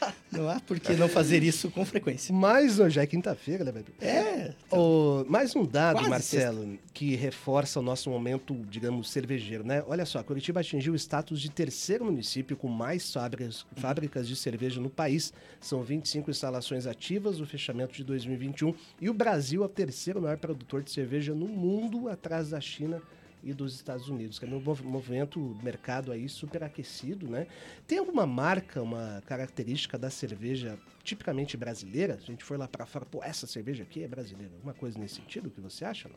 Não 0.32 0.48
há 0.48 0.60
por 0.60 0.80
que 0.80 0.92
não 0.94 1.08
fazer 1.08 1.42
isso 1.42 1.70
com 1.70 1.84
frequência. 1.84 2.34
Mais 2.34 2.78
hoje 2.80 2.98
é 2.98 3.06
quinta-feira, 3.06 3.64
né, 3.64 3.72
Beto? 3.72 3.92
É. 4.00 4.52
Ô, 4.70 5.24
mais 5.28 5.54
um 5.54 5.64
dado, 5.64 6.08
Marcelo, 6.08 6.78
que 6.92 7.14
reforça 7.14 7.78
o 7.78 7.82
nosso 7.82 8.10
momento, 8.10 8.54
digamos, 8.68 9.10
cervejeiro, 9.10 9.64
né? 9.64 9.84
Olha 9.86 10.04
só, 10.04 10.22
Curitiba 10.22 10.60
atingiu 10.60 10.92
o 10.92 10.96
status 10.96 11.40
de 11.40 11.50
terceiro 11.50 12.04
município 12.04 12.56
com 12.56 12.68
mais 12.68 13.12
fábricas, 13.12 13.64
fábricas 13.76 14.26
de 14.26 14.34
cerveja 14.34 14.80
no 14.80 14.90
país. 14.90 15.32
São 15.60 15.82
25 15.82 16.30
instalações 16.30 16.86
ativas 16.86 17.38
no 17.38 17.46
fechamento 17.46 17.94
de 17.94 18.04
2021. 18.04 18.74
E 19.00 19.08
o 19.08 19.14
Brasil 19.14 19.62
é 19.62 19.66
o 19.66 19.68
terceiro 19.68 20.20
maior 20.20 20.36
produtor 20.36 20.82
de 20.82 20.90
cerveja 20.90 21.34
no 21.34 21.46
mundo, 21.46 22.08
atrás 22.08 22.50
da 22.50 22.60
China 22.60 23.00
e 23.44 23.52
dos 23.52 23.74
Estados 23.74 24.08
Unidos, 24.08 24.38
que 24.38 24.44
é 24.44 24.48
um 24.48 24.58
mov- 24.60 24.82
movimento 24.82 25.38
mercado 25.62 26.10
aí 26.10 26.28
super 26.28 26.64
aquecido, 26.64 27.28
né? 27.28 27.46
Tem 27.86 27.98
alguma 27.98 28.26
marca, 28.26 28.80
uma 28.82 29.22
característica 29.26 29.98
da 29.98 30.08
cerveja 30.10 30.78
tipicamente 31.02 31.56
brasileira? 31.56 32.16
Se 32.16 32.22
a 32.22 32.26
gente 32.26 32.42
for 32.44 32.58
lá 32.58 32.66
para 32.66 32.86
fora, 32.86 33.04
pô, 33.04 33.22
essa 33.22 33.46
cerveja 33.46 33.82
aqui 33.82 34.02
é 34.02 34.08
brasileira. 34.08 34.52
Alguma 34.54 34.72
coisa 34.74 34.98
nesse 34.98 35.16
sentido 35.16 35.50
que 35.50 35.60
você 35.60 35.84
acha? 35.84 36.08
Não? 36.08 36.16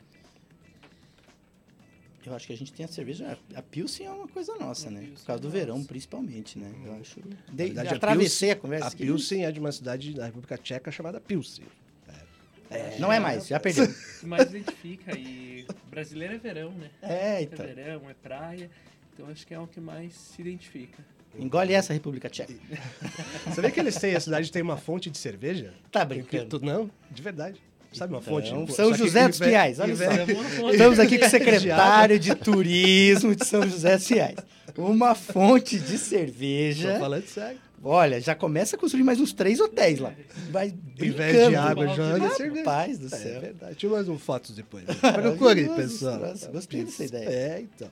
Eu 2.25 2.35
acho 2.35 2.45
que 2.45 2.51
a 2.53 2.57
gente 2.57 2.73
tem 2.73 2.85
a 2.85 2.89
cerveja. 2.89 3.37
A 3.55 3.61
Pilsen 3.61 4.05
é 4.05 4.11
uma 4.11 4.27
coisa 4.27 4.53
nossa, 4.55 4.89
A 4.89 4.91
né? 4.91 5.09
Por 5.15 5.25
causa 5.25 5.41
do 5.41 5.47
é 5.47 5.51
verão, 5.51 5.81
principalmente, 5.83 6.59
né? 6.59 6.69
Eu 6.85 6.93
acho. 6.95 7.21
Na 7.21 7.35
De, 7.53 7.63
verdade, 7.65 7.93
atravessei 7.93 8.51
a, 8.51 8.55
Pilsen- 8.55 8.61
conversa. 8.61 8.87
A. 8.87 8.97
Pilsen 8.97 9.45
é 9.45 9.51
de 9.51 9.59
uma 9.61 9.71
cidade 9.71 10.13
da 10.13 10.25
República 10.25 10.57
Tcheca 10.57 10.91
chamada 10.91 11.21
Pilsen. 11.21 11.63
Não 12.99 13.13
é 13.13 13.17
mais, 13.17 13.47
já 13.47 13.57
perdeu. 13.61 13.87
mais 14.23 14.49
identifica. 14.49 15.17
E 15.17 15.56
brasileiro 15.89 16.35
é 16.35 16.37
verão, 16.37 16.71
né? 16.71 16.89
É, 17.01 17.37
É 17.37 17.41
então. 17.43 17.65
verão, 17.65 18.09
é 18.09 18.13
praia. 18.13 18.69
Então 19.13 19.27
acho 19.29 19.45
que 19.47 19.53
é 19.53 19.59
o 19.59 19.67
que 19.67 19.79
mais 19.79 20.13
se 20.13 20.41
identifica. 20.41 21.03
Engole 21.37 21.73
essa, 21.73 21.93
República 21.93 22.29
Tcheca. 22.29 22.53
Sabia 23.53 23.69
que 23.71 23.79
eles 23.79 23.95
têm, 23.95 24.15
a 24.15 24.19
cidade 24.19 24.51
tem 24.51 24.61
uma 24.61 24.77
fonte 24.77 25.09
de 25.09 25.17
cerveja? 25.17 25.73
Tá 25.91 26.03
brincando. 26.05 26.59
Não, 26.61 26.89
de 27.11 27.21
verdade. 27.21 27.61
Sabe 27.93 28.13
uma 28.13 28.21
fonte? 28.21 28.49
Então, 28.49 28.65
Pô, 28.65 28.73
São 28.73 28.93
José 28.93 29.27
dos 29.27 29.39
Pinhais, 29.39 29.79
olha 29.79 29.95
só. 29.95 30.03
Estamos 30.71 30.99
aqui 30.99 31.17
com 31.17 31.25
o 31.25 31.29
secretário 31.29 32.19
de 32.19 32.35
turismo 32.35 33.35
de 33.35 33.45
São 33.45 33.63
José 33.67 33.97
dos 33.97 34.07
Pinhais. 34.07 34.35
Uma 34.77 35.15
fonte 35.15 35.79
de 35.79 35.93
Tô 35.93 35.97
cerveja. 35.97 36.99
falando 36.99 37.25
sério. 37.25 37.59
Olha, 37.83 38.19
já 38.19 38.33
começa 38.33 38.75
a 38.75 38.79
construir 38.79 39.03
mais 39.03 39.19
uns 39.19 39.31
três 39.31 39.59
hotéis 39.59 39.99
lá. 39.99 40.11
Vai 40.49 40.73
Em 40.99 41.11
vez 41.11 41.47
de 41.49 41.55
água, 41.55 41.87
joga 41.89 42.27
de 42.27 42.35
cerveja. 42.35 42.59
Rapaz 42.61 42.97
do 42.97 43.05
É 43.05 43.09
céu. 43.09 43.39
verdade. 43.41 43.75
Tinha 43.75 43.91
mais 43.91 44.09
um 44.09 44.17
fotos 44.17 44.55
depois. 44.55 44.83
né? 44.85 44.93
Procure, 45.21 45.69
pessoal. 45.69 46.19
nossa, 46.19 46.49
gostei 46.51 46.83
dessa 46.83 47.05
ideia. 47.05 47.29
É, 47.29 47.61
então. 47.61 47.87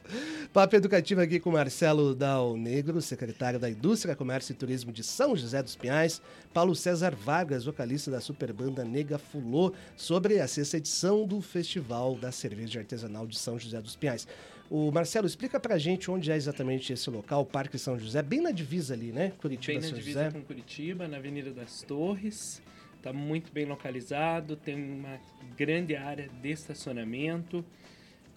Papo 0.52 0.76
educativo 0.76 1.22
aqui 1.22 1.40
com 1.40 1.52
Marcelo 1.52 2.16
Dal 2.16 2.58
Negro, 2.58 3.00
secretário 3.02 3.60
da 3.60 3.70
Indústria, 3.70 4.16
Comércio 4.16 4.54
e 4.54 4.56
Turismo 4.56 4.92
de 4.92 5.04
São 5.04 5.36
José 5.36 5.62
dos 5.62 5.76
Pinhais. 5.76 6.20
Paulo 6.54 6.76
César 6.76 7.14
Vargas, 7.16 7.64
vocalista 7.66 8.10
da 8.10 8.20
superbanda 8.20 8.84
Nega 8.84 9.20
Fulô, 9.20 9.72
sobre 9.96 10.40
a 10.40 10.48
sexta 10.48 10.78
edição 10.78 11.28
do 11.28 11.42
Festival 11.42 12.16
da 12.16 12.32
Cerveja 12.32 12.80
Artesanal 12.80 13.28
de 13.28 13.38
São 13.38 13.60
José 13.60 13.80
dos 13.82 13.96
Pinhais. 13.96 14.28
O 14.70 14.92
Marcelo, 14.92 15.28
explica 15.28 15.60
pra 15.60 15.78
gente 15.78 16.10
onde 16.10 16.32
é 16.32 16.36
exatamente 16.36 16.92
esse 16.92 17.08
local, 17.10 17.42
o 17.42 17.46
Parque 17.46 17.78
São 17.78 18.00
José, 18.00 18.22
bem 18.24 18.42
na 18.42 18.52
divisa 18.52 18.94
ali, 18.96 19.12
né? 19.12 19.32
Curitiba, 19.40 19.74
Bem 19.74 19.82
na 19.82 19.88
São 19.88 19.98
divisa 19.98 20.24
José. 20.26 20.40
com 20.40 20.44
Curitiba, 20.46 21.08
na 21.08 21.18
Avenida 21.18 21.52
das 21.52 21.82
Torres. 21.84 22.62
Está 22.98 23.14
muito 23.14 23.52
bem 23.54 23.66
localizado, 23.66 24.56
tem 24.56 24.76
uma 24.76 25.20
grande 25.56 25.96
área 25.96 26.28
de 26.42 26.50
estacionamento, 26.50 27.64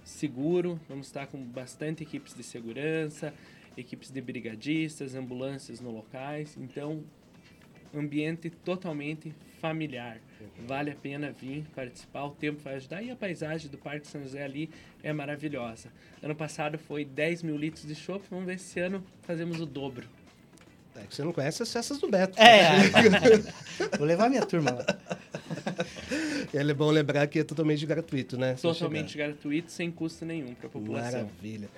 seguro. 0.04 0.78
Vamos 0.86 1.06
estar 1.06 1.26
com 1.26 1.42
bastante 1.42 2.02
equipes 2.02 2.34
de 2.34 2.42
segurança, 2.42 3.32
equipes 3.78 4.10
de 4.10 4.20
brigadistas, 4.20 5.14
ambulâncias 5.14 5.80
no 5.80 5.90
locais. 5.90 6.54
Então, 6.60 7.02
ambiente 7.94 8.50
totalmente 8.50 9.34
familiar. 9.60 10.18
Vale 10.66 10.90
a 10.90 10.94
pena 10.94 11.32
vir 11.32 11.64
participar, 11.74 12.24
o 12.24 12.30
tempo 12.30 12.60
vai 12.62 12.74
ajudar 12.76 13.02
e 13.02 13.10
a 13.10 13.16
paisagem 13.16 13.70
do 13.70 13.78
Parque 13.78 14.06
São 14.06 14.22
José 14.22 14.42
ali 14.42 14.70
é 15.02 15.12
maravilhosa. 15.12 15.90
Ano 16.22 16.34
passado 16.34 16.78
foi 16.78 17.04
10 17.04 17.42
mil 17.42 17.56
litros 17.56 17.86
de 17.86 17.94
chopp, 17.94 18.24
vamos 18.30 18.46
ver 18.46 18.58
se 18.58 18.70
esse 18.70 18.80
ano 18.80 19.04
fazemos 19.22 19.60
o 19.60 19.66
dobro. 19.66 20.06
É 20.96 21.06
que 21.06 21.14
você 21.14 21.22
não 21.22 21.32
conhece 21.32 21.62
as 21.62 21.72
festas 21.72 21.98
do 21.98 22.08
Beto. 22.08 22.40
É, 22.40 22.70
vou 23.96 24.06
levar 24.06 24.28
minha 24.28 24.44
turma 24.44 24.72
lá. 24.72 24.84
É 26.52 26.74
bom 26.74 26.90
lembrar 26.90 27.26
que 27.28 27.38
é 27.38 27.44
totalmente 27.44 27.86
gratuito, 27.86 28.36
né? 28.36 28.54
Totalmente 28.54 29.16
gratuito, 29.16 29.70
sem 29.70 29.90
custo 29.92 30.24
nenhum 30.24 30.54
para 30.54 30.66
a 30.66 30.70
população. 30.70 31.20
Maravilha. 31.20 31.68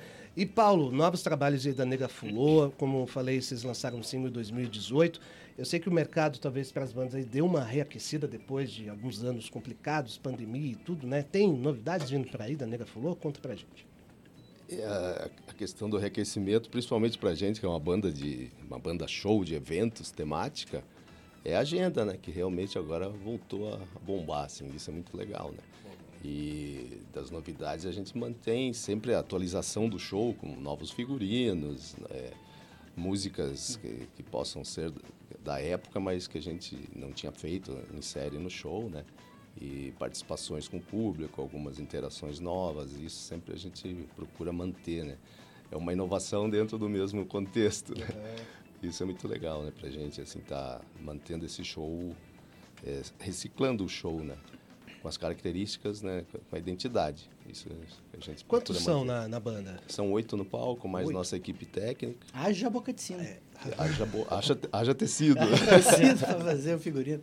E 0.40 0.46
Paulo, 0.46 0.90
novos 0.90 1.22
trabalhos 1.22 1.66
da 1.74 1.84
Nega 1.84 2.08
Fulô, 2.08 2.70
como 2.78 3.02
eu 3.02 3.06
falei, 3.06 3.42
vocês 3.42 3.62
lançaram 3.62 3.98
um 3.98 4.02
single 4.02 4.28
em 4.28 4.32
2018. 4.32 5.20
Eu 5.58 5.66
sei 5.66 5.78
que 5.78 5.86
o 5.86 5.92
mercado, 5.92 6.38
talvez 6.38 6.72
para 6.72 6.82
as 6.82 6.94
bandas 6.94 7.14
aí, 7.14 7.26
deu 7.26 7.44
uma 7.44 7.62
reaquecida 7.62 8.26
depois 8.26 8.70
de 8.70 8.88
alguns 8.88 9.22
anos 9.22 9.50
complicados, 9.50 10.16
pandemia 10.16 10.72
e 10.72 10.76
tudo, 10.76 11.06
né? 11.06 11.22
Tem 11.22 11.52
novidades 11.52 12.08
vindo 12.08 12.26
por 12.26 12.40
aí 12.40 12.56
da 12.56 12.66
Nega 12.66 12.86
Fulô? 12.86 13.14
Conta 13.14 13.38
pra 13.38 13.54
gente. 13.54 13.86
É 14.70 14.82
a, 14.82 15.30
a 15.48 15.52
questão 15.52 15.90
do 15.90 15.98
reaquecimento, 15.98 16.70
principalmente 16.70 17.18
para 17.18 17.28
a 17.28 17.34
gente 17.34 17.60
que 17.60 17.66
é 17.66 17.68
uma 17.68 17.78
banda 17.78 18.10
de 18.10 18.50
uma 18.66 18.78
banda 18.78 19.06
show 19.06 19.44
de 19.44 19.54
eventos 19.54 20.10
temática, 20.10 20.82
é 21.44 21.54
a 21.54 21.60
agenda, 21.60 22.02
né? 22.02 22.16
Que 22.16 22.30
realmente 22.30 22.78
agora 22.78 23.10
voltou 23.10 23.74
a 23.74 23.80
bombar, 24.00 24.46
assim, 24.46 24.70
isso 24.74 24.88
é 24.90 24.94
muito 24.94 25.14
legal, 25.14 25.52
né? 25.52 25.89
E 26.22 27.00
das 27.12 27.30
novidades 27.30 27.86
a 27.86 27.92
gente 27.92 28.16
mantém 28.16 28.72
sempre 28.72 29.14
a 29.14 29.20
atualização 29.20 29.88
do 29.88 29.98
show 29.98 30.34
com 30.34 30.54
novos 30.56 30.90
figurinos, 30.90 31.96
né? 31.96 32.30
músicas 32.96 33.76
que, 33.76 34.06
que 34.16 34.22
possam 34.22 34.64
ser 34.64 34.92
da 35.42 35.60
época, 35.60 35.98
mas 35.98 36.26
que 36.26 36.38
a 36.38 36.42
gente 36.42 36.76
não 36.94 37.12
tinha 37.12 37.32
feito 37.32 37.76
em 37.94 38.02
série 38.02 38.38
no 38.38 38.50
show, 38.50 38.90
né? 38.90 39.04
E 39.60 39.92
participações 39.98 40.68
com 40.68 40.76
o 40.76 40.80
público, 40.80 41.40
algumas 41.40 41.78
interações 41.78 42.38
novas, 42.38 42.92
isso 42.92 43.16
sempre 43.16 43.54
a 43.54 43.56
gente 43.56 44.06
procura 44.14 44.52
manter, 44.52 45.04
né? 45.04 45.16
É 45.70 45.76
uma 45.76 45.92
inovação 45.92 46.48
dentro 46.48 46.78
do 46.78 46.88
mesmo 46.88 47.24
contexto, 47.26 47.98
né? 47.98 48.06
Isso 48.82 49.02
é 49.02 49.06
muito 49.06 49.28
legal, 49.28 49.62
né, 49.62 49.70
pra 49.78 49.90
gente, 49.90 50.22
assim, 50.22 50.40
tá 50.40 50.80
mantendo 51.02 51.44
esse 51.44 51.62
show, 51.62 52.16
é, 52.82 53.02
reciclando 53.18 53.84
o 53.84 53.88
show, 53.88 54.24
né? 54.24 54.36
Com 55.02 55.08
as 55.08 55.16
características, 55.16 56.02
né, 56.02 56.24
com 56.50 56.56
a 56.56 56.58
identidade. 56.58 57.28
Isso 57.48 57.66
a 58.12 58.20
gente 58.20 58.44
Quantos 58.44 58.78
são 58.78 59.04
na, 59.04 59.26
na 59.26 59.40
banda? 59.40 59.80
São 59.88 60.12
oito 60.12 60.36
no 60.36 60.44
palco, 60.44 60.86
mais 60.86 61.06
Oito. 61.06 61.16
nossa 61.16 61.36
equipe 61.36 61.64
técnica. 61.64 62.18
Haja 62.34 62.68
boca 62.68 62.92
de 62.92 63.00
sino. 63.00 63.26
Haja, 63.78 64.04
bo- 64.06 64.26
haja, 64.30 64.58
haja 64.72 64.94
tecido. 64.94 65.38
Preciso 65.40 66.24
pra 66.26 66.38
fazer 66.44 66.74
o 66.74 66.78
figurino. 66.78 67.22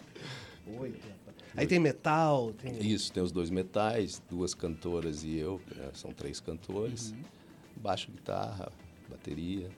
Oito. 0.80 1.00
rapaz. 1.08 1.38
Aí 1.56 1.68
tem 1.68 1.80
metal, 1.80 2.52
tem... 2.54 2.78
Isso, 2.82 3.12
tem 3.14 3.22
os 3.24 3.32
dois 3.32 3.50
metais, 3.50 4.22
duas 4.30 4.54
cantoras 4.54 5.24
e 5.24 5.36
eu, 5.38 5.62
né, 5.76 5.90
são 5.94 6.12
três 6.12 6.40
cantores. 6.40 7.12
Uhum. 7.12 7.18
Baixo, 7.78 8.12
guitarra, 8.12 8.72
bateria. 9.08 9.70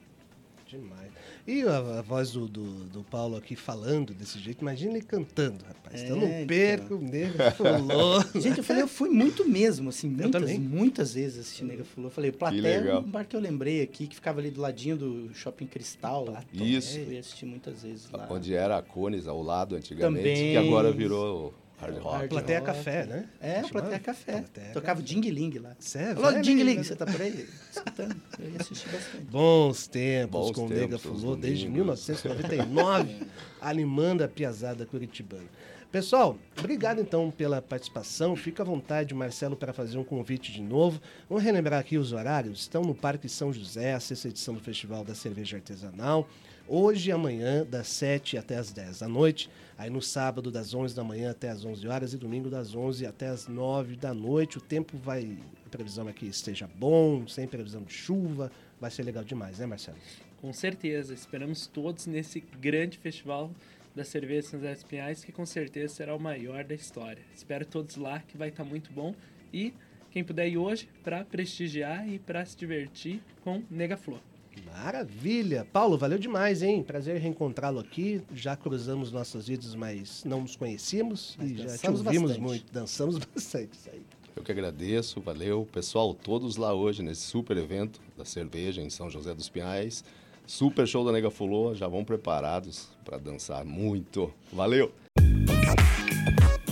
Demais. 0.70 1.10
E 1.46 1.62
a, 1.62 1.98
a 1.98 2.02
voz 2.02 2.30
do, 2.30 2.46
do, 2.46 2.84
do 2.84 3.02
Paulo 3.02 3.36
aqui 3.36 3.56
falando 3.56 4.14
desse 4.14 4.38
jeito, 4.38 4.60
imagina 4.60 4.92
ele 4.92 5.04
cantando, 5.04 5.64
rapaz. 5.64 6.00
É, 6.00 6.04
então 6.04 6.16
não 6.16 6.28
então. 6.28 6.46
perco, 6.46 6.98
nego 6.98 7.38
fulô. 7.56 8.22
Gente, 8.40 8.58
eu 8.58 8.64
falei, 8.64 8.82
eu 8.82 8.88
fui 8.88 9.08
muito 9.08 9.48
mesmo, 9.48 9.88
assim, 9.88 10.08
muitas, 10.08 10.58
muitas 10.58 11.14
vezes 11.14 11.40
assistir 11.40 11.64
Nega 11.64 11.84
Fulô. 11.84 12.06
Eu 12.06 12.12
falei, 12.12 12.30
Platéia 12.30 12.80
legal. 12.80 12.96
é 12.96 13.00
um 13.00 13.10
bar 13.10 13.26
que 13.26 13.34
eu 13.34 13.40
lembrei 13.40 13.82
aqui, 13.82 14.06
que 14.06 14.14
ficava 14.14 14.38
ali 14.38 14.50
do 14.50 14.60
ladinho 14.60 14.96
do 14.96 15.34
Shopping 15.34 15.66
Cristal 15.66 16.24
lá. 16.26 16.44
Isso. 16.52 16.98
Eu 16.98 17.06
fui 17.06 17.18
assistir 17.18 17.46
muitas 17.46 17.82
vezes 17.82 18.08
lá. 18.10 18.28
Onde 18.30 18.54
era 18.54 18.78
a 18.78 18.82
Cones 18.82 19.26
ao 19.26 19.42
lado 19.42 19.74
antigamente, 19.74 20.22
Também. 20.22 20.52
que 20.52 20.56
agora 20.56 20.92
virou 20.92 21.52
Hard 21.80 21.94
Hard 21.94 22.04
rock. 22.04 22.28
Plateia 22.28 22.58
rock. 22.60 22.72
Café, 22.72 23.06
né? 23.06 23.28
É? 23.40 23.62
Plateia 23.62 23.98
Café. 23.98 24.32
Plateia 24.32 24.72
Tocava 24.72 25.00
o 25.00 25.02
Ding 25.02 25.30
Ling 25.30 25.58
lá. 25.58 25.74
Sério? 25.78 26.24
Alô, 26.24 26.40
Ding 26.40 26.62
Ling, 26.62 26.76
né? 26.76 26.82
você 26.82 26.94
tá 26.94 27.06
por 27.06 27.20
aí? 27.20 27.48
Escutando. 27.70 28.16
Eu 28.38 28.50
ia 28.50 28.60
assistir 28.60 28.88
bastante. 28.90 29.24
Bons 29.24 29.86
tempos 29.86 30.40
Bons 30.46 30.52
com 30.52 30.66
o 30.66 30.68
Nega 30.68 30.98
Fulô, 30.98 31.36
desde 31.36 31.64
domingos. 31.64 32.06
1999, 32.08 33.26
animando 33.60 34.22
a 34.22 34.28
piazada 34.28 34.84
curitibana. 34.84 35.48
Pessoal, 35.90 36.38
obrigado 36.56 37.00
então 37.00 37.32
pela 37.32 37.60
participação. 37.60 38.36
Fica 38.36 38.62
à 38.62 38.66
vontade, 38.66 39.12
Marcelo, 39.12 39.56
para 39.56 39.72
fazer 39.72 39.98
um 39.98 40.04
convite 40.04 40.52
de 40.52 40.62
novo. 40.62 41.00
Vamos 41.28 41.42
relembrar 41.42 41.80
aqui 41.80 41.98
os 41.98 42.12
horários. 42.12 42.60
Estão 42.60 42.82
no 42.82 42.94
Parque 42.94 43.28
São 43.28 43.52
José, 43.52 43.94
a 43.94 43.98
sexta 43.98 44.28
edição 44.28 44.54
do 44.54 44.60
Festival 44.60 45.02
da 45.02 45.16
Cerveja 45.16 45.56
Artesanal. 45.56 46.28
Hoje 46.72 47.10
e 47.10 47.12
amanhã, 47.12 47.66
das 47.66 47.88
7 47.88 48.38
até 48.38 48.56
as 48.56 48.70
10 48.70 49.00
da 49.00 49.08
noite. 49.08 49.50
Aí 49.76 49.90
no 49.90 50.00
sábado, 50.00 50.52
das 50.52 50.72
11 50.72 50.94
da 50.94 51.02
manhã 51.02 51.32
até 51.32 51.48
as 51.48 51.64
11 51.64 51.88
horas. 51.88 52.14
E 52.14 52.16
domingo, 52.16 52.48
das 52.48 52.76
11 52.76 53.04
até 53.06 53.26
as 53.26 53.48
9 53.48 53.96
da 53.96 54.14
noite. 54.14 54.58
O 54.58 54.60
tempo 54.60 54.96
vai. 54.96 55.36
A 55.66 55.68
previsão 55.68 56.08
é 56.08 56.12
que 56.12 56.26
esteja 56.26 56.70
bom, 56.76 57.26
sem 57.26 57.48
previsão 57.48 57.82
de 57.82 57.92
chuva. 57.92 58.52
Vai 58.80 58.88
ser 58.88 59.02
legal 59.02 59.24
demais, 59.24 59.58
né, 59.58 59.66
Marcelo? 59.66 59.98
Com 60.40 60.52
certeza, 60.52 61.12
esperamos 61.12 61.66
todos 61.66 62.06
nesse 62.06 62.38
grande 62.38 62.98
festival 62.98 63.50
da 63.92 64.04
cerveja 64.04 64.50
São 64.50 64.60
José 64.60 64.76
Pinhais, 64.88 65.24
que 65.24 65.32
com 65.32 65.44
certeza 65.44 65.94
será 65.96 66.14
o 66.14 66.20
maior 66.20 66.62
da 66.62 66.76
história. 66.76 67.24
Espero 67.34 67.66
todos 67.66 67.96
lá, 67.96 68.20
que 68.20 68.38
vai 68.38 68.50
estar 68.50 68.62
muito 68.62 68.92
bom. 68.92 69.12
E 69.52 69.74
quem 70.12 70.22
puder 70.22 70.46
ir 70.46 70.56
hoje 70.56 70.88
para 71.02 71.24
prestigiar 71.24 72.08
e 72.08 72.20
para 72.20 72.46
se 72.46 72.56
divertir 72.56 73.20
com 73.42 73.60
Nega 73.68 73.96
Flor. 73.96 74.29
Maravilha! 74.72 75.66
Paulo, 75.72 75.98
valeu 75.98 76.18
demais, 76.18 76.62
hein? 76.62 76.82
Prazer 76.82 77.20
reencontrá-lo 77.20 77.78
aqui. 77.80 78.22
Já 78.34 78.56
cruzamos 78.56 79.12
nossas 79.12 79.46
vidas, 79.48 79.74
mas 79.74 80.24
não 80.24 80.42
nos 80.42 80.56
conhecíamos 80.56 81.36
Mas 81.38 81.50
e 81.50 81.56
já 81.56 81.78
te 81.78 81.88
ouvimos 81.88 82.30
bastante. 82.30 82.40
muito. 82.40 82.72
Dançamos 82.72 83.18
bastante, 83.34 83.70
isso 83.74 83.90
aí. 83.92 84.02
Eu 84.36 84.42
que 84.42 84.52
agradeço, 84.52 85.20
valeu. 85.20 85.68
Pessoal, 85.70 86.14
todos 86.14 86.56
lá 86.56 86.72
hoje 86.72 87.02
nesse 87.02 87.22
super 87.22 87.56
evento 87.56 88.00
da 88.16 88.24
cerveja 88.24 88.80
em 88.80 88.88
São 88.88 89.10
José 89.10 89.34
dos 89.34 89.48
Pinhais. 89.48 90.04
Super 90.46 90.86
show 90.86 91.04
da 91.04 91.12
Nega 91.12 91.30
Fulô, 91.30 91.74
já 91.74 91.86
vão 91.86 92.04
preparados 92.04 92.88
para 93.04 93.18
dançar 93.18 93.64
muito. 93.64 94.32
Valeu! 94.52 94.92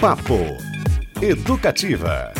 Papo 0.00 0.34
Educativa. 1.20 2.32